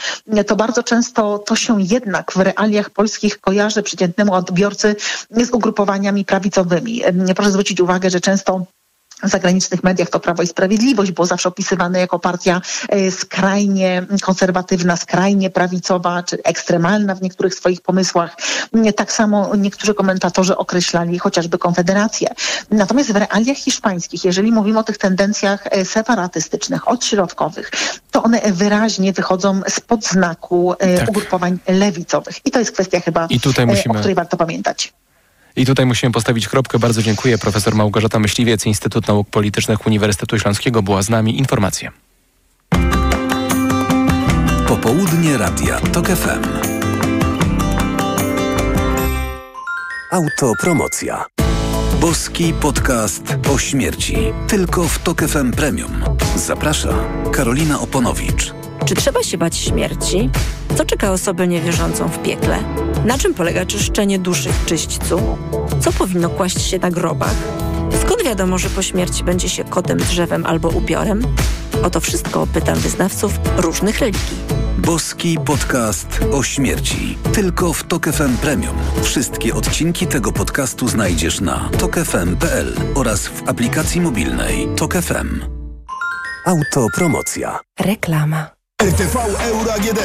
to 0.46 0.56
bardzo 0.56 0.82
często 0.82 1.38
to 1.38 1.56
się 1.56 1.82
jednak 1.82 2.32
w 2.32 2.36
realiach 2.36 2.90
polskich 2.90 3.40
kojarzy 3.40 3.82
przeciętnemu 3.82 4.34
odbiorcy 4.34 4.96
z 5.30 5.50
ugrupowaniami 5.50 6.24
prawicowymi. 6.24 7.02
Proszę 7.36 7.50
zwrócić 7.50 7.80
uwagę, 7.80 8.10
że 8.10 8.20
często 8.20 8.66
zagranicznych 9.22 9.84
mediach 9.84 10.10
to 10.10 10.20
Prawo 10.20 10.42
i 10.42 10.46
Sprawiedliwość 10.46 11.10
było 11.10 11.26
zawsze 11.26 11.48
opisywane 11.48 12.00
jako 12.00 12.18
partia 12.18 12.60
e, 12.88 13.10
skrajnie 13.10 14.06
konserwatywna, 14.22 14.96
skrajnie 14.96 15.50
prawicowa, 15.50 16.22
czy 16.22 16.42
ekstremalna 16.42 17.14
w 17.14 17.22
niektórych 17.22 17.54
swoich 17.54 17.80
pomysłach. 17.80 18.36
Tak 18.96 19.12
samo 19.12 19.56
niektórzy 19.56 19.94
komentatorzy 19.94 20.56
określali 20.56 21.18
chociażby 21.18 21.58
Konfederację. 21.58 22.28
Natomiast 22.70 23.12
w 23.12 23.16
realiach 23.16 23.56
hiszpańskich, 23.56 24.24
jeżeli 24.24 24.52
mówimy 24.52 24.78
o 24.78 24.84
tych 24.84 24.98
tendencjach 24.98 25.66
e, 25.70 25.84
separatystycznych, 25.84 26.88
odśrodkowych, 26.88 27.70
to 28.10 28.22
one 28.22 28.40
wyraźnie 28.52 29.12
wychodzą 29.12 29.60
spod 29.68 30.04
znaku 30.04 30.74
e, 30.78 30.98
tak. 30.98 31.08
ugrupowań 31.08 31.58
lewicowych. 31.68 32.46
I 32.46 32.50
to 32.50 32.58
jest 32.58 32.72
kwestia 32.72 33.00
chyba, 33.00 33.26
I 33.30 33.40
tutaj 33.40 33.66
musimy... 33.66 33.94
o 33.94 33.98
której 33.98 34.14
warto 34.14 34.36
pamiętać. 34.36 34.92
I 35.58 35.66
tutaj 35.66 35.86
musimy 35.86 36.12
postawić 36.12 36.48
kropkę. 36.48 36.78
Bardzo 36.78 37.02
dziękuję. 37.02 37.38
Profesor 37.38 37.74
Małgorzata 37.74 38.18
Myśliwiec, 38.18 38.66
Instytut 38.66 39.08
Nauk 39.08 39.30
Politycznych 39.30 39.86
Uniwersytetu 39.86 40.38
Śląskiego 40.38 40.82
była 40.82 41.02
z 41.02 41.10
nami. 41.10 41.38
Informacje. 41.38 41.90
Popołudnie 44.68 45.38
Radia 45.38 45.80
TOK 45.80 46.06
FM. 46.06 46.42
Autopromocja. 50.12 51.24
Boski 52.00 52.52
podcast 52.60 53.22
o 53.54 53.58
śmierci. 53.58 54.16
Tylko 54.48 54.88
w 54.88 54.98
TOK 54.98 55.22
FM 55.22 55.50
Premium. 55.50 56.04
Zaprasza 56.36 56.94
Karolina 57.32 57.80
Oponowicz. 57.80 58.52
Czy 58.88 58.94
trzeba 58.94 59.22
się 59.22 59.38
bać 59.38 59.56
śmierci? 59.56 60.30
Co 60.76 60.84
czeka 60.84 61.12
osobę 61.12 61.48
niewierzącą 61.48 62.08
w 62.08 62.18
piekle? 62.22 62.58
Na 63.04 63.18
czym 63.18 63.34
polega 63.34 63.66
czyszczenie 63.66 64.18
duszy 64.18 64.48
w 64.52 64.66
czyśćcu? 64.66 65.20
Co 65.80 65.92
powinno 65.92 66.30
kłaść 66.30 66.62
się 66.62 66.78
na 66.78 66.90
grobach? 66.90 67.34
Skąd 68.02 68.22
wiadomo, 68.24 68.58
że 68.58 68.70
po 68.70 68.82
śmierci 68.82 69.24
będzie 69.24 69.48
się 69.48 69.64
kotem, 69.64 69.98
drzewem 69.98 70.46
albo 70.46 70.68
upiorem? 70.68 71.22
O 71.82 71.90
to 71.90 72.00
wszystko 72.00 72.46
pytam 72.46 72.78
wyznawców 72.78 73.32
różnych 73.56 73.98
religii. 73.98 74.36
Boski 74.78 75.38
podcast 75.44 76.20
o 76.32 76.42
śmierci. 76.42 77.18
Tylko 77.32 77.72
w 77.72 77.84
Tok 77.84 78.06
FM 78.12 78.36
Premium. 78.36 78.76
Wszystkie 79.02 79.54
odcinki 79.54 80.06
tego 80.06 80.32
podcastu 80.32 80.88
znajdziesz 80.88 81.40
na 81.40 81.70
tokefm.pl 81.78 82.74
oraz 82.94 83.26
w 83.26 83.48
aplikacji 83.48 84.00
mobilnej 84.00 84.68
Tok 84.76 84.94
FM. 84.94 85.40
Autopromocja. 86.46 87.60
Reklama. 87.80 88.57
RTV 88.82 89.16
Euro 89.40 89.72
AGD, 89.72 89.98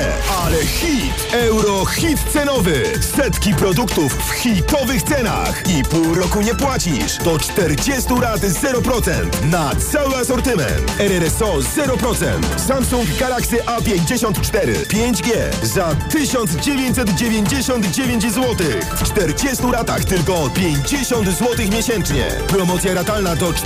ale 0.43 0.65
hit! 0.65 1.27
Euro 1.33 1.85
hit 1.85 2.19
cenowy! 2.33 2.83
Setki 3.15 3.53
produktów 3.53 4.13
w 4.13 4.31
hitowych 4.31 5.03
cenach 5.03 5.63
i 5.69 5.83
pół 5.83 6.15
roku 6.15 6.41
nie 6.41 6.55
płacisz. 6.55 7.17
Do 7.17 7.39
40 7.39 8.13
lat 8.21 8.41
0% 8.41 9.45
na 9.49 9.75
cały 9.75 10.15
asortyment. 10.15 10.99
RRSO 10.99 11.53
0%. 11.53 12.25
Samsung 12.67 13.09
Galaxy 13.19 13.57
A54 13.57 14.85
5G 14.85 15.31
za 15.63 15.95
1999 16.11 18.23
zł. 18.23 18.55
W 18.95 19.03
40 19.03 19.63
latach 19.71 20.05
tylko 20.05 20.49
50 20.49 21.27
zł 21.27 21.65
miesięcznie. 21.71 22.27
Promocja 22.47 22.93
ratalna 22.93 23.35
do 23.35 23.53
40 23.53 23.61